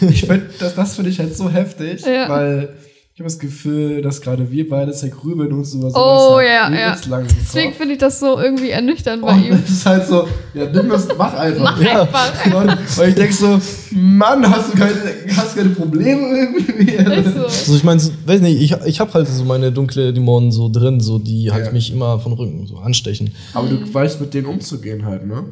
[0.00, 2.28] Ich finde, das, das finde ich halt so heftig, Ja.
[2.28, 2.76] weil
[3.16, 6.02] ich habe das Gefühl, dass gerade wir beide zergrübeln uns über sowas.
[6.04, 6.96] Oh, halt ja, ja.
[7.40, 9.50] Deswegen finde ich das so irgendwie ernüchternd bei ihm.
[9.52, 11.62] das ist halt so, ja, nimm das, mach einfach.
[11.62, 12.02] Mach Ja.
[12.02, 12.46] einfach.
[12.46, 13.60] Und, weil ich denke so,
[13.92, 14.94] Mann, hast du keine,
[15.36, 16.90] hast du keine Probleme irgendwie?
[16.90, 17.44] Ist so.
[17.44, 20.68] also ich meine, so, weiß nicht, ich, ich habe halt so meine dunkle Dämonen so
[20.68, 21.72] drin, so die halt Ja.
[21.72, 23.30] mich immer von Rücken so anstechen.
[23.52, 25.44] Aber du weißt mit denen umzugehen halt, ne?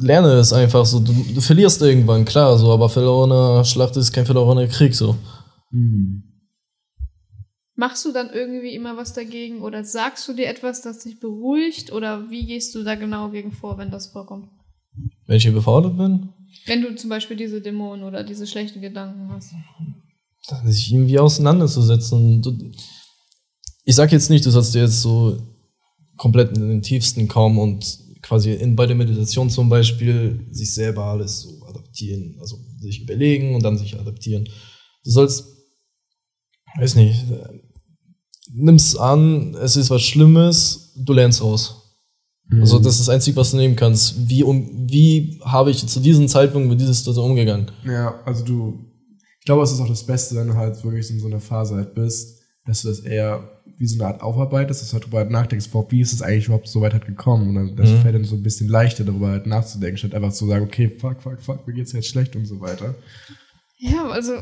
[0.00, 4.24] Lerne es einfach so, du, du verlierst irgendwann, klar, so, aber verlorener Schlacht ist kein
[4.24, 5.16] verlorener Krieg, so.
[7.78, 11.92] Machst du dann irgendwie immer was dagegen oder sagst du dir etwas, das dich beruhigt
[11.92, 14.48] oder wie gehst du da genau gegen vor, wenn das vorkommt?
[15.28, 16.30] Wenn ich überfordert bin,
[16.66, 19.52] Wenn du zum Beispiel diese Dämonen oder diese schlechten Gedanken hast.
[20.48, 22.44] dann sich irgendwie auseinanderzusetzen.
[23.84, 25.38] Ich sag jetzt nicht, du sollst dir jetzt so
[26.16, 31.04] komplett in den tiefsten kommen und quasi in, bei der Meditation zum Beispiel sich selber
[31.04, 34.48] alles so adaptieren, also sich überlegen und dann sich adaptieren.
[35.04, 35.46] Du sollst,
[36.76, 37.24] weiß nicht,
[38.52, 41.74] nimm's an, es ist was Schlimmes, du lernst raus.
[42.62, 44.26] Also das ist das Einzige, was du nehmen kannst.
[44.28, 47.70] Wie, um, wie habe ich zu diesem Zeitpunkt mit dieser Situation umgegangen?
[47.84, 48.86] Ja, also du,
[49.38, 51.74] ich glaube, es ist auch das Beste, wenn du halt wirklich in so einer Phase
[51.74, 55.18] halt bist, dass du das eher wie so eine Art aufarbeitest, dass du halt darüber
[55.18, 57.50] halt nachdenkst, boah, wie ist es eigentlich überhaupt so weit halt gekommen?
[57.50, 57.96] Und dann das Mhm.
[57.98, 61.20] fällt dann so ein bisschen leichter, darüber halt nachzudenken, statt einfach zu sagen, okay, fuck,
[61.22, 62.94] fuck, fuck, mir geht's jetzt schlecht und so weiter.
[63.76, 64.32] Ja, also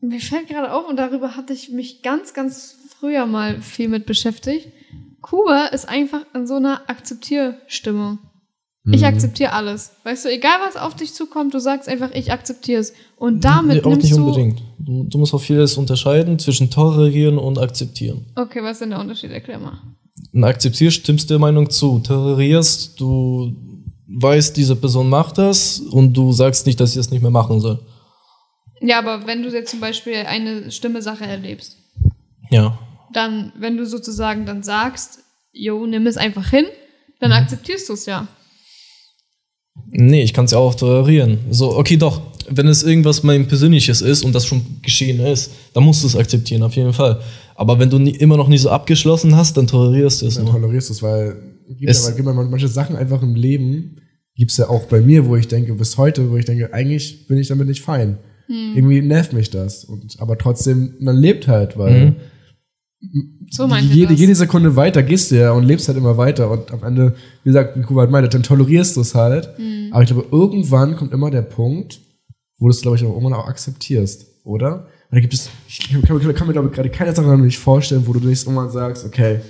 [0.00, 2.74] mir fällt gerade auf und darüber hatte ich mich ganz, ganz
[3.04, 4.68] früher mal viel mit beschäftigt.
[5.20, 8.18] Kuba ist einfach in so einer Akzeptierstimmung.
[8.90, 9.06] Ich Mhm.
[9.06, 9.92] akzeptiere alles.
[10.04, 12.94] Weißt du, egal was auf dich zukommt, du sagst einfach, ich akzeptiere es.
[13.16, 14.24] Und damit Nee, auch nimmst nicht du.
[14.24, 14.62] unbedingt.
[14.78, 18.24] Du, du musst auch vieles unterscheiden zwischen tolerieren und akzeptieren.
[18.36, 19.30] Okay, was ist denn der Unterschied?
[19.32, 19.78] Erklär mal.
[20.32, 21.98] Und akzeptierst, stimmst der Meinung zu.
[22.00, 23.54] Tolerierst, du
[24.08, 27.60] weißt, diese Person macht das und du sagst nicht, dass sie es nicht mehr machen
[27.60, 27.80] soll.
[28.80, 31.76] Ja, aber wenn du jetzt zum Beispiel eine schlimme Sache erlebst,
[32.50, 32.78] Ja.
[33.12, 35.20] Dann, wenn du sozusagen dann sagst,
[35.52, 36.64] jo, nimm es einfach hin,
[37.20, 37.36] dann Mhm.
[37.36, 38.28] akzeptierst du es ja.
[39.90, 41.38] Nee, ich kann es ja auch tolerieren.
[41.50, 42.22] So, okay, doch.
[42.48, 46.14] Wenn es irgendwas mein Persönliches ist und das schon geschehen ist, dann musst du es
[46.16, 47.20] akzeptieren, auf jeden Fall.
[47.54, 50.44] Aber wenn du nie, immer noch nie so abgeschlossen hast, dann tolerierst du es Dann
[50.44, 50.52] nur.
[50.54, 51.36] tolerierst du es, weil
[51.78, 53.96] gibt Es- gibt ja manche Sachen einfach im Leben,
[54.36, 57.38] gibt's ja auch bei mir, wo ich denke, bis heute, wo ich denke, eigentlich bin
[57.38, 58.18] ich damit nicht fein.
[58.46, 59.84] Irgendwie nervt mich das.
[59.84, 62.16] Und, aber trotzdem, man lebt halt, weil Mhm.
[63.50, 66.50] So jede, jede Sekunde weiter gehst du ja und lebst halt immer weiter.
[66.50, 69.58] Und am Ende, wie gesagt, wie Kuba halt meinte, dann tolerierst du es halt.
[69.58, 69.88] Mhm.
[69.92, 72.00] Aber ich glaube, irgendwann kommt immer der Punkt,
[72.58, 74.86] wo du es, glaube ich, auch irgendwann auch akzeptierst, oder?
[75.10, 77.58] Und da gibt es, ich kann, kann, kann mir, glaube ich, gerade keine Sache nicht
[77.58, 79.40] vorstellen, wo du nicht irgendwann sagst, okay,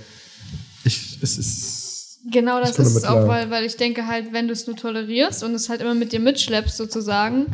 [0.84, 1.84] ich, es ist,
[2.30, 5.44] Genau das ist es auch, weil, weil ich denke halt, wenn du es nur tolerierst
[5.44, 7.46] und es halt immer mit dir mitschleppst sozusagen,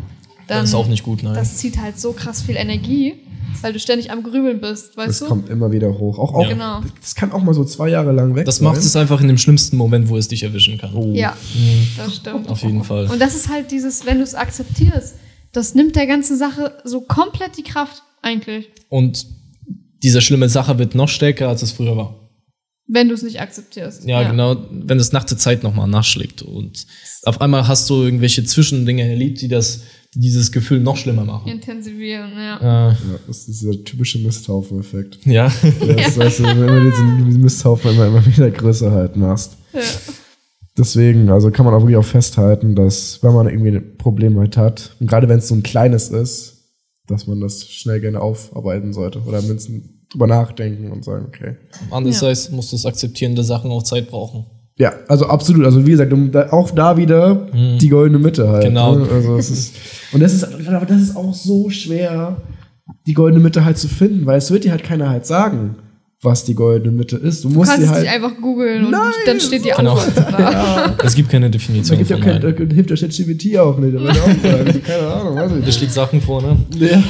[0.46, 1.34] dann Das ist auch nicht gut, nein.
[1.34, 3.14] das zieht halt so krass viel Energie,
[3.62, 5.26] weil du ständig am Grübeln bist, weißt es du?
[5.26, 6.18] kommt immer wieder hoch.
[6.18, 6.48] Auch, auch, Ja.
[6.50, 6.80] Genau.
[7.00, 8.64] Das kann auch mal so zwei Jahre lang weg Das sein.
[8.64, 11.14] macht es einfach in dem schlimmsten Moment, wo es dich erwischen kann.
[11.14, 11.36] Ja,
[11.96, 12.48] das stimmt.
[12.48, 13.06] Auf jeden Fall.
[13.10, 15.14] Und das ist halt dieses, wenn du es akzeptierst,
[15.52, 18.68] das nimmt der ganzen Sache so komplett die Kraft, eigentlich.
[18.88, 19.26] Und
[20.02, 22.16] diese schlimme Sache wird noch stärker, als es früher war.
[22.92, 24.04] Wenn du es nicht akzeptierst.
[24.04, 26.42] Ja, genau, wenn es nach der Zeit nochmal nachschlägt.
[26.42, 26.86] Und
[27.24, 29.82] auf einmal hast du irgendwelche Zwischendinge erlebt, die das,
[30.14, 31.48] dieses Gefühl noch schlimmer machen.
[31.50, 32.56] Intensivieren, ja.
[32.90, 32.96] Äh, Ja,
[33.26, 35.18] das ist dieser typische Misthaufen-Effekt.
[35.24, 35.44] ja.
[35.44, 39.56] Das weißt du, wenn du diesen Misthaufen immer, immer wieder größer halt machst.
[39.72, 39.80] ja.
[40.78, 44.56] Deswegen, also kann man auch wirklich auch festhalten, dass wenn man irgendwie ein Problem halt
[44.56, 46.56] hat, und gerade wenn es so ein kleines ist,
[47.06, 51.56] dass man das schnell gerne aufarbeiten sollte oder mindestens drüber nachdenken und sagen, okay.
[51.90, 54.46] Andererseits musst du es akzeptieren, dass Sachen auch Zeit brauchen.
[54.76, 55.64] Ja, also absolut.
[55.66, 58.64] Also wie gesagt, da, auch da wieder die goldene Mitte halt.
[58.64, 58.96] Genau.
[58.96, 59.06] Ne?
[59.12, 59.74] Also es ist,
[60.12, 62.40] und das ist, aber das ist auch so schwer,
[63.06, 65.76] die goldene Mitte halt zu finden, weil es wird dir halt keiner halt sagen,
[66.22, 67.44] was die goldene Mitte ist.
[67.44, 68.02] Du Du musst kannst dir es halt.
[68.04, 69.96] nicht einfach googeln und Nein, dann steht die Genau.
[69.96, 70.94] Antwort da.
[71.04, 73.96] Es gibt keine da Definition gibt ja von kein, da hilft der ChatGPT auch nicht.
[73.96, 76.56] Da auch keine Ahnung, weiß ich Da schlägt Sachen vor, ne?
[76.78, 77.02] Ja.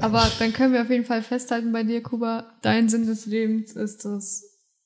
[0.00, 3.72] Aber dann können wir auf jeden Fall festhalten bei dir, Kuba, dein Sinn des Lebens
[3.72, 4.44] ist es,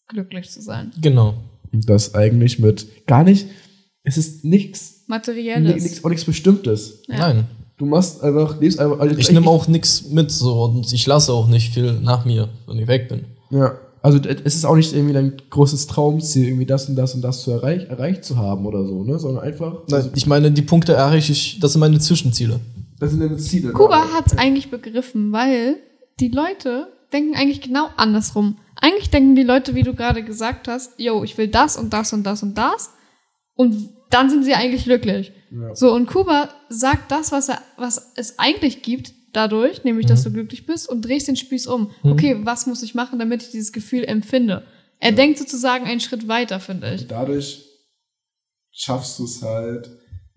[0.09, 0.91] glücklich zu sein.
[1.01, 1.35] Genau.
[1.73, 3.47] Und das eigentlich mit gar nicht,
[4.03, 5.83] es ist nichts, Materielles.
[5.83, 7.03] nichts, auch nichts Bestimmtes.
[7.09, 7.18] Ja.
[7.18, 7.45] Nein.
[7.77, 9.01] Du machst einfach, lebst einfach.
[9.01, 12.51] also Ich nehme auch nichts mit so und ich lasse auch nicht viel nach mir,
[12.66, 13.25] wenn ich weg bin.
[13.51, 13.79] Ja.
[14.03, 17.43] Also es ist auch nicht irgendwie dein großes Traumziel, irgendwie das und das und das
[17.43, 19.18] zu erreich, erreicht zu haben oder so, ne?
[19.18, 19.81] Sondern einfach.
[19.89, 22.61] Nein, ich meine, die Punkte erreiche ich, das sind meine Zwischenziele.
[22.99, 23.73] Das sind deine Ziele.
[23.73, 25.77] Kuba hat es eigentlich begriffen, weil
[26.18, 28.58] die Leute denken eigentlich genau andersrum.
[28.76, 32.12] Eigentlich denken die Leute, wie du gerade gesagt hast, yo, ich will das und das
[32.12, 32.92] und das und das.
[33.54, 35.32] Und dann sind sie eigentlich glücklich.
[35.50, 35.74] Ja.
[35.74, 40.32] So, und Kuba sagt das, was, er, was es eigentlich gibt, dadurch, nämlich, dass du
[40.32, 41.92] glücklich bist, und drehst den Spieß um.
[42.02, 44.64] Okay, was muss ich machen, damit ich dieses Gefühl empfinde?
[44.98, 47.02] Er denkt sozusagen einen Schritt weiter, finde ich.
[47.02, 47.64] Und dadurch
[48.72, 49.90] schaffst du es halt,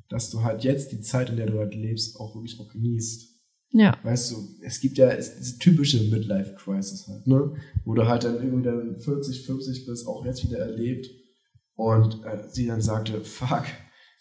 [0.10, 3.33] dass du halt jetzt die Zeit, in der du halt lebst, auch wirklich auch genießt.
[3.74, 3.98] Ja.
[4.04, 7.56] Weißt du, es gibt ja es, diese typische Midlife-Crisis halt, ne?
[7.86, 11.08] Wo du halt dann irgendwie dann 40, 50 bist, auch jetzt wieder erlebt.
[11.76, 13.66] Und äh, sie dann sagte, fuck,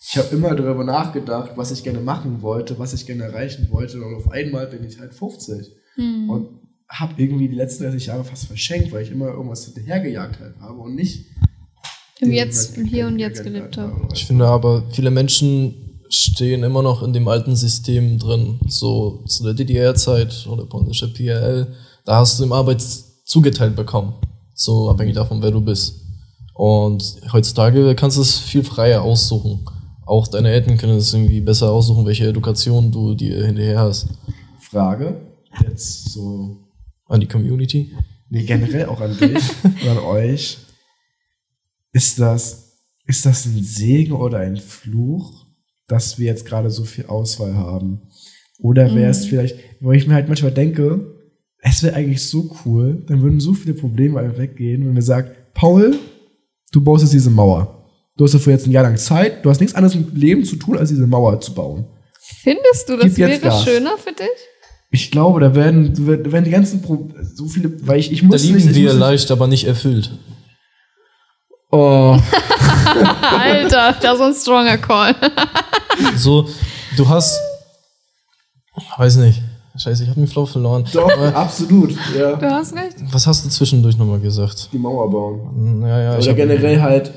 [0.00, 4.02] ich habe immer darüber nachgedacht, was ich gerne machen wollte, was ich gerne erreichen wollte.
[4.02, 5.70] Und auf einmal bin ich halt 50.
[5.96, 6.30] Hm.
[6.30, 10.58] Und habe irgendwie die letzten 30 Jahre fast verschenkt, weil ich immer irgendwas hinterhergejagt halt
[10.60, 11.26] habe und nicht
[12.20, 14.08] Im Jetzt, im Moment Hier und Jetzt gelebt habe.
[14.14, 18.60] Ich finde aber, viele Menschen stehen immer noch in dem alten System drin.
[18.68, 21.74] So zu der DDR-Zeit oder polnische PRL.
[22.04, 22.82] Da hast du im Arbeit
[23.24, 24.14] zugeteilt bekommen.
[24.54, 26.00] So abhängig davon, wer du bist.
[26.54, 27.02] Und
[27.32, 29.64] heutzutage kannst du es viel freier aussuchen.
[30.04, 34.08] Auch deine Eltern können es irgendwie besser aussuchen, welche Education du dir hinterher hast.
[34.60, 35.20] Frage,
[35.66, 36.58] jetzt so,
[37.06, 37.92] An die Community.
[38.28, 40.58] nee, generell auch an dich und an euch.
[41.92, 42.72] Ist das,
[43.06, 45.41] ist das ein Segen oder ein Fluch,
[45.92, 48.00] dass wir jetzt gerade so viel Auswahl haben?
[48.58, 51.16] Oder wäre es vielleicht, weil ich mir halt manchmal denke,
[51.62, 55.30] es wäre eigentlich so cool, dann würden so viele Probleme einfach weggehen, wenn wir sagen,
[55.54, 55.94] Paul,
[56.72, 57.78] du baust jetzt diese Mauer.
[58.16, 60.56] Du hast dafür jetzt ein Jahr lang Zeit, du hast nichts anderes im Leben zu
[60.56, 61.86] tun, als diese Mauer zu bauen.
[62.20, 63.64] Findest du, das wäre Gas.
[63.64, 64.28] schöner für dich?
[64.90, 68.26] Ich glaube, da werden, da werden die ganzen Pro so viele, weil ich, ich Da
[68.26, 70.18] muss lieben nicht, ich wir nicht- leicht, aber nicht erfüllt.
[71.74, 72.18] Oh,
[73.40, 75.14] Alter, das ist ein stronger Call.
[76.16, 76.48] So,
[76.96, 77.38] du hast.
[78.96, 79.40] Weiß nicht.
[79.76, 80.84] Scheiße, ich habe den Flow verloren.
[80.92, 82.34] doch, absolut, ja.
[82.36, 82.96] Du hast recht.
[83.10, 84.68] Was hast du zwischendurch nochmal gesagt?
[84.72, 85.82] Die Mauer bauen.
[85.82, 87.12] Ja, ja, ich Oder hab- generell halt,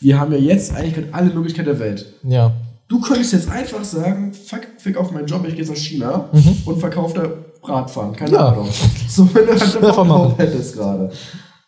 [0.00, 2.06] wir haben ja jetzt eigentlich gerade alle Möglichkeiten der Welt.
[2.22, 2.52] Ja.
[2.88, 6.28] Du könntest jetzt einfach sagen, fuck, fick auf meinen Job, ich gehe jetzt nach China
[6.64, 7.28] und verkaufe da
[7.60, 8.36] Bratpfannen, keine Mhm.
[8.36, 8.48] Ja.
[8.48, 8.68] Ahnung.
[9.08, 10.08] So, wenn du halt machen.
[10.08, 11.10] drauf hättest gerade.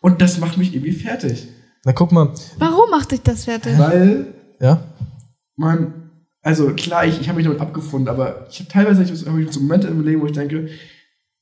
[0.01, 1.47] Und das macht mich irgendwie fertig.
[1.85, 2.33] Na guck mal.
[2.57, 3.77] Warum macht dich das fertig?
[3.77, 4.83] Weil Ja?
[5.55, 6.11] man,
[6.41, 9.37] also klar, ich, ich habe mich damit abgefunden, aber ich habe teilweise hab ich, hab
[9.37, 10.69] ich so Momente im Leben, wo ich denke,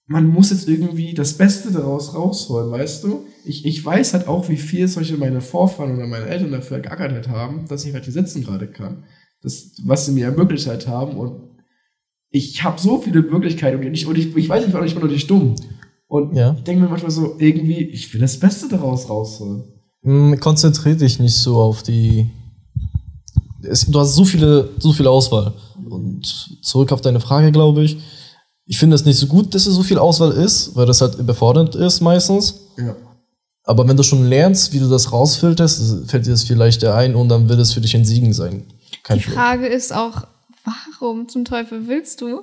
[0.06, 3.26] man muss jetzt irgendwie das Beste daraus rausholen, weißt du?
[3.46, 7.14] Ich, ich weiß halt auch, wie viel solche meine Vorfahren oder meine Eltern dafür geackert
[7.14, 9.06] halt haben, dass ich halt hier sitzen gerade kann.
[9.42, 11.42] Das, was sie mir ermöglicht halt haben und
[12.30, 15.04] ich habe so viele Möglichkeiten und ich, und ich, ich weiß nicht, warum ich bin
[15.04, 15.56] noch nicht dumm.
[16.08, 16.54] Und Ja.
[16.58, 19.64] ich denke mir manchmal so, irgendwie, ich will das Beste daraus rausholen.
[20.04, 22.30] Hm, konzentrier dich nicht so auf die.
[23.62, 25.54] Es, du hast so viele, so viel Auswahl.
[25.90, 26.26] Und
[26.62, 27.98] zurück auf deine Frage, glaube ich.
[28.66, 31.16] Ich finde es nicht so gut, dass es so viel Auswahl ist, weil das halt
[31.16, 32.62] überfordernd ist meistens.
[32.78, 32.96] Ja.
[33.64, 37.16] Aber wenn du schon lernst, wie du das rausfilterst, fällt dir das viel leichter ein
[37.16, 38.66] und dann wird es für dich ein Siegen sein.
[39.04, 39.24] Kein Die.
[39.24, 40.28] Frage ist auch,
[41.00, 42.42] warum zum Teufel willst du,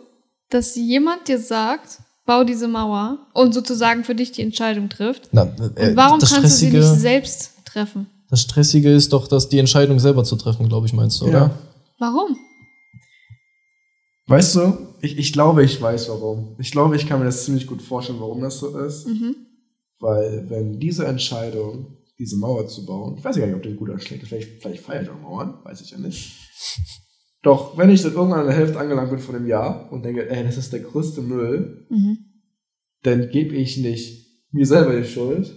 [0.48, 1.98] dass jemand dir sagt,
[2.30, 5.28] bau diese Mauer und sozusagen für dich die Entscheidung trifft?
[5.32, 8.06] Na, Und äh, warum das kannst du sie Stressige- nicht selbst treffen?
[8.30, 11.32] Das Stressige ist doch, dass die Entscheidung selber zu treffen, glaube ich, meinst du, oder?
[11.38, 11.58] Ja.
[11.98, 12.36] Warum?
[14.28, 16.54] Weißt du, ich, ich glaube, ich weiß warum.
[16.58, 19.08] Ich glaube, ich kann mir das ziemlich gut vorstellen, warum das so ist.
[19.08, 19.34] Mhm.
[19.98, 23.74] Weil, wenn diese Entscheidung, diese Mauer zu bauen, ich weiß ja gar nicht, ob die
[23.74, 26.32] gut oder schlecht ist, vielleicht, vielleicht feiere ich auch Mauern, weiß ich ja nicht.
[27.42, 30.28] Doch, wenn ich dann irgendwann an der Hälfte angelangt bin von dem Jahr und denke,
[30.30, 32.18] ey, das ist der größte Müll, Mhm.
[33.02, 35.50] dann gebe ich nicht mir selber die Schuld,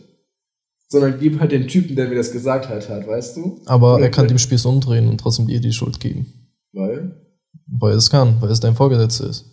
[0.88, 3.60] sondern gebe halt den Typen, der mir das gesagt hat, hat, weißt du?
[3.66, 6.50] Aber Oder er kann dem Spieß umdrehen und trotzdem dir die Schuld geben.
[6.72, 7.20] Weil,
[7.68, 9.46] Weil er es kann, weil es dein Vorgesetzter ist.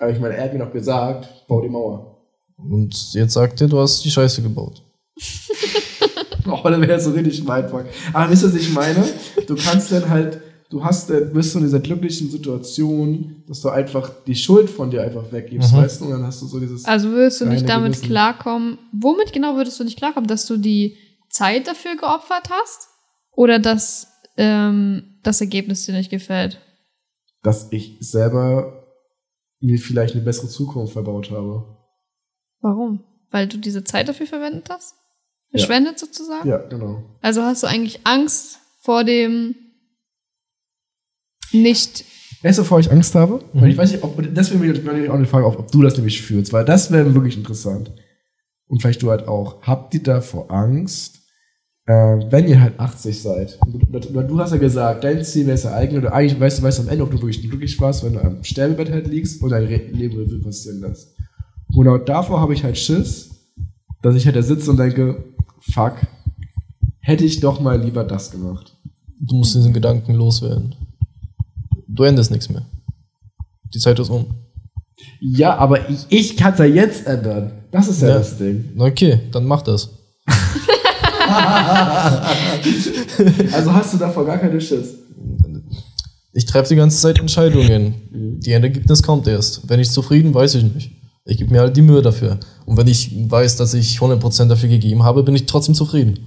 [0.00, 2.26] aber ich meine, er hat mir noch gesagt, bau die Mauer.
[2.56, 4.82] Und jetzt sagt er, du hast die Scheiße gebaut.
[6.46, 7.84] Oh, das wäre so richtig Mindfuck.
[8.12, 9.04] Aber wisst ihr, was ich meine?
[9.46, 13.68] Du kannst dann halt, du hast, dann- bist du in dieser glücklichen Situation, dass du
[13.68, 15.76] einfach die Schuld von dir einfach weggibst, Mhm.
[15.76, 16.04] weißt du?
[16.06, 16.84] Und dann hast du so dieses.
[16.86, 18.06] Also würdest du nicht damit Gewissen.
[18.06, 18.78] klarkommen?
[18.92, 20.28] Womit genau würdest du nicht klarkommen?
[20.28, 20.96] Dass du die
[21.28, 22.88] Zeit dafür geopfert hast?
[23.32, 24.06] Oder dass
[24.36, 26.58] ähm, das Ergebnis dir nicht gefällt?
[27.42, 28.84] dass ich selber
[29.60, 31.64] mir vielleicht eine bessere Zukunft verbaut habe.
[32.60, 33.02] Warum?
[33.30, 34.94] Weil du diese Zeit dafür verwendet hast?
[35.50, 36.46] Verschwendet sozusagen?
[36.48, 37.02] Ja, genau.
[37.22, 39.54] Also hast du eigentlich Angst vor dem
[41.52, 42.04] nicht.
[42.42, 43.40] Weißt du, wovor ich Angst habe?
[43.52, 43.62] Mhm.
[43.62, 45.96] Und ich weiß nicht, ob, deswegen will ich auch eine Frage auf, ob du das
[45.96, 47.92] nämlich fühlst, weil das wäre wirklich interessant.
[48.66, 49.62] Und vielleicht du halt auch.
[49.62, 51.20] Habt ihr davor Angst,
[51.86, 53.58] äh, wenn ihr halt 80 seid?
[53.66, 56.60] Du, du, du hast ja gesagt, dein Ziel wäre es ja eigentlich, oder eigentlich weißt
[56.60, 59.42] du, weißt am Ende, ob du wirklich glücklich warst, wenn du am Sterbebett halt liegst
[59.42, 61.16] und dein Leben Revue passieren lässt.
[61.68, 63.30] Und genau davor habe ich halt Schiss,
[64.02, 65.24] dass ich halt da sitze und denke,
[65.60, 65.94] fuck,
[67.00, 68.76] hätte ich doch mal lieber das gemacht.
[69.18, 70.74] Du musst diesen Gedanken loswerden.
[71.92, 72.62] Du änderst nichts mehr.
[73.74, 74.26] Die Zeit ist um.
[75.20, 77.52] Ja, aber ich, ich kann es ja jetzt ändern.
[77.70, 78.14] Das ist ja, Ja.
[78.18, 78.64] das Ding.
[78.78, 79.90] Okay, dann mach das.
[83.52, 84.94] Also hast du davor gar keine Schiss.
[86.32, 88.38] Ich treffe die ganze Zeit Entscheidungen.
[88.40, 89.68] Die Endergebnis kommt erst.
[89.68, 90.90] Wenn ich zufrieden, weiß ich nicht.
[91.24, 92.38] Ich gebe mir halt die Mühe dafür.
[92.66, 96.26] Und wenn ich weiß, dass ich 100% dafür gegeben habe, bin ich trotzdem zufrieden.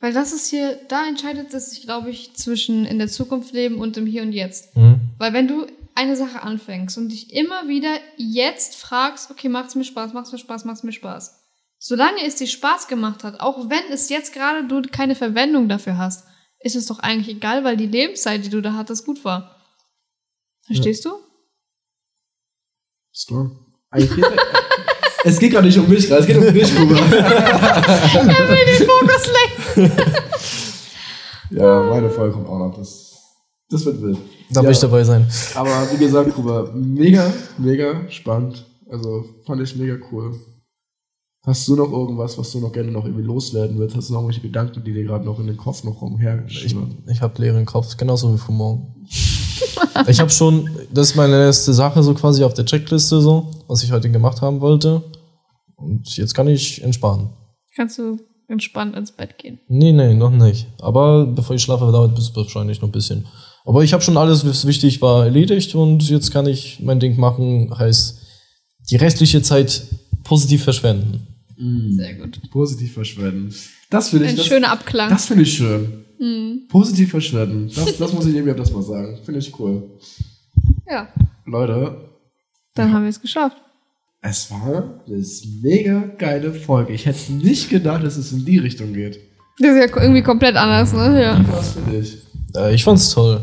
[0.00, 3.78] Weil das ist hier, da entscheidet es sich, glaube ich, zwischen in der Zukunft leben
[3.78, 4.74] und im Hier und Jetzt.
[4.74, 5.00] Mhm.
[5.18, 9.84] Weil wenn du eine Sache anfängst und dich immer wieder jetzt fragst, okay, macht's mir
[9.84, 11.38] Spaß, macht's mir Spaß, macht's mir Spaß.
[11.78, 15.98] Solange es dir Spaß gemacht hat, auch wenn es jetzt gerade du keine Verwendung dafür
[15.98, 16.26] hast,
[16.60, 19.56] ist es doch eigentlich egal, weil die Lebenszeit, die du da hattest, gut war.
[20.62, 21.10] Verstehst du?
[23.12, 23.66] Strong.
[23.90, 24.24] Eigentlich geht,
[25.24, 26.94] es geht gerade nicht um mich, es geht um dich, Kuba.
[26.94, 29.30] Den Fokus
[29.76, 29.92] lenken.
[31.50, 32.76] Ja, meine Folge kommt auch noch.
[32.78, 33.18] Das,
[33.68, 34.18] das wird wild.
[34.50, 35.26] Da ja, will ich dabei sein.
[35.54, 38.64] Aber wie gesagt, Kuba, mega, mega spannend.
[38.90, 40.34] Also fand ich mega cool.
[41.46, 43.96] Hast du noch irgendwas, was du noch gerne noch irgendwie loswerden willst?
[43.96, 46.98] Hast du noch irgendwelche Gedanken, die dir gerade noch in den Kopf noch Ich, rumherschwirren?
[47.10, 49.06] ich habe leeren Kopf, genauso wie von morgen.
[50.06, 53.82] ich habe schon, das ist meine erste Sache so quasi auf der Checkliste so, was
[53.82, 55.02] ich heute gemacht haben wollte.
[55.80, 57.30] Und jetzt kann ich entspannen.
[57.74, 58.18] Kannst du
[58.48, 59.60] entspannt ins Bett gehen.
[59.68, 60.66] Nee, nee, noch nicht.
[60.80, 63.26] Aber bevor ich schlafe, dauert es wahrscheinlich noch ein bisschen.
[63.64, 67.18] Aber ich habe schon alles, was wichtig war, erledigt und jetzt kann ich mein Ding
[67.18, 67.72] machen.
[67.76, 68.20] Heißt,
[68.90, 69.82] die restliche Zeit
[70.24, 71.26] positiv verschwenden.
[71.90, 72.40] Sehr gut.
[72.50, 73.54] Positiv verschwenden.
[73.90, 74.30] Das finde ich.
[74.30, 75.10] Ein das, schöner Abklang.
[75.10, 76.04] Das finde ich schön.
[76.68, 77.70] Positiv verschwenden.
[77.74, 79.18] Das, das muss ich irgendwie das mal sagen.
[79.24, 79.98] Finde ich cool.
[80.86, 81.08] ja,
[81.46, 81.96] Leute,
[82.74, 83.56] dann haben wir es geschafft.
[84.22, 85.24] Es war eine
[85.62, 86.92] mega geile Folge.
[86.92, 89.18] Ich hätte nicht gedacht, dass es in die Richtung geht.
[89.58, 91.22] Das ist ja irgendwie komplett anders, ne?
[91.22, 91.44] Ja.
[91.50, 92.18] Was finde ich?
[92.54, 93.40] Äh, ich fand's toll.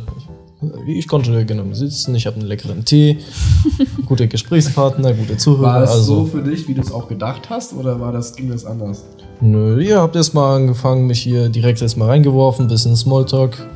[0.88, 3.20] Ich, ich konnte genau sitzen, ich habe einen leckeren Tee,
[4.06, 5.68] gute Gesprächspartner, gute Zuhörer.
[5.68, 8.36] War es so also, für dich, wie du es auch gedacht hast, oder war das,
[8.36, 9.04] ging das anders?
[9.40, 13.68] nö, ihr habt erstmal angefangen, mich hier direkt erstmal reingeworfen, bisschen Smalltalk.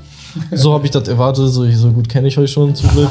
[0.51, 3.09] So habe ich das erwartet, so, so gut kenne ich euch schon zum Glück.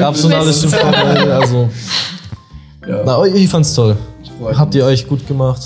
[0.00, 1.68] Hab schon alles schon vorbereitet, also.
[2.86, 3.02] Ja.
[3.04, 3.96] Na, ich fand's toll.
[4.56, 5.60] Habt ihr euch gut gemacht?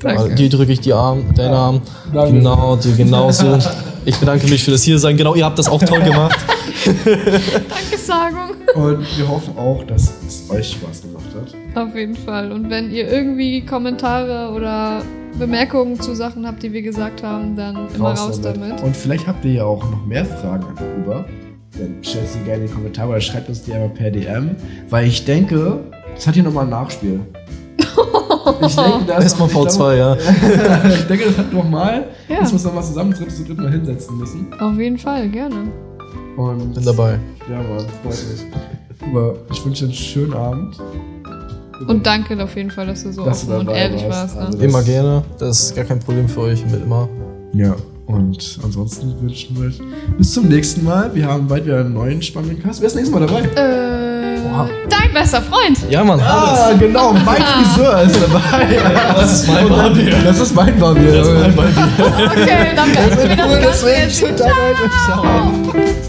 [0.00, 0.34] Danke.
[0.34, 1.80] Die drücke ich die Arm, deinen Arm.
[2.12, 2.32] Danke.
[2.34, 3.58] Genau, die genauso.
[4.04, 5.16] Ich bedanke mich für das hier sein.
[5.16, 6.38] Genau, ihr habt das auch toll gemacht.
[7.04, 8.56] Dankesagung.
[8.74, 11.82] Und wir hoffen auch, dass es euch Spaß gemacht hat.
[11.88, 12.52] Auf jeden Fall.
[12.52, 15.02] Und wenn ihr irgendwie Kommentare oder
[15.38, 18.82] Bemerkungen zu Sachen habt, die wir gesagt haben, dann immer raus, damit.
[18.82, 21.24] Und vielleicht habt ihr ja auch noch mehr Fragen an Kuba.
[21.78, 24.50] Dann stellt sie gerne in die Kommentare oder schreibt uns die einmal per DM.
[24.90, 25.80] Weil ich denke,
[26.14, 27.20] das hat hier nochmal ein Nachspiel.
[28.66, 30.16] Ich denke, das Erstmal ich glaube- V2, ja.
[30.88, 32.40] ich denke, das hat nochmal, Ja.
[32.40, 34.46] dass wir uns nochmal zusammen zu dritt zu dritt mal hinsetzen müssen.
[34.58, 35.68] Auf jeden Fall, gerne.
[36.36, 37.18] Und Bin dabei.
[37.48, 39.04] Ja, Mann, freut mich.
[39.04, 40.76] Kuba, ich wünsche dir einen schönen Abend.
[41.86, 44.36] Und danke auf jeden Fall, dass du so Dass du offen und dabei ehrlich warst.
[44.36, 44.36] warst.
[44.36, 44.46] Ne?
[44.46, 45.22] Also- Immer gerne.
[45.38, 46.64] Das ist gar kein Problem für euch.
[46.70, 47.08] Mit immer.
[47.52, 47.74] Ja,
[48.06, 49.80] und ansonsten wünschen wir euch
[50.18, 51.10] bis zum nächsten Mal.
[51.14, 52.80] Wir haben bald wieder einen neuen spannenden Cast.
[52.80, 53.40] Wer ist das nächste Mal dabei?
[53.42, 54.38] Äh,
[54.88, 55.78] dein bester Freund.
[55.90, 56.20] Ja, Mann.
[56.20, 58.76] Ah, genau, mein Friseur ist dabei.
[59.14, 60.14] Das ist mein Barbier.
[60.24, 61.12] Das ist mein Barbier.
[61.12, 61.88] Das ist mein Barbier.
[62.26, 64.20] Okay, dann werden wir das Ganze jetzt.
[64.20, 64.44] Leute.
[65.06, 66.07] Ciao.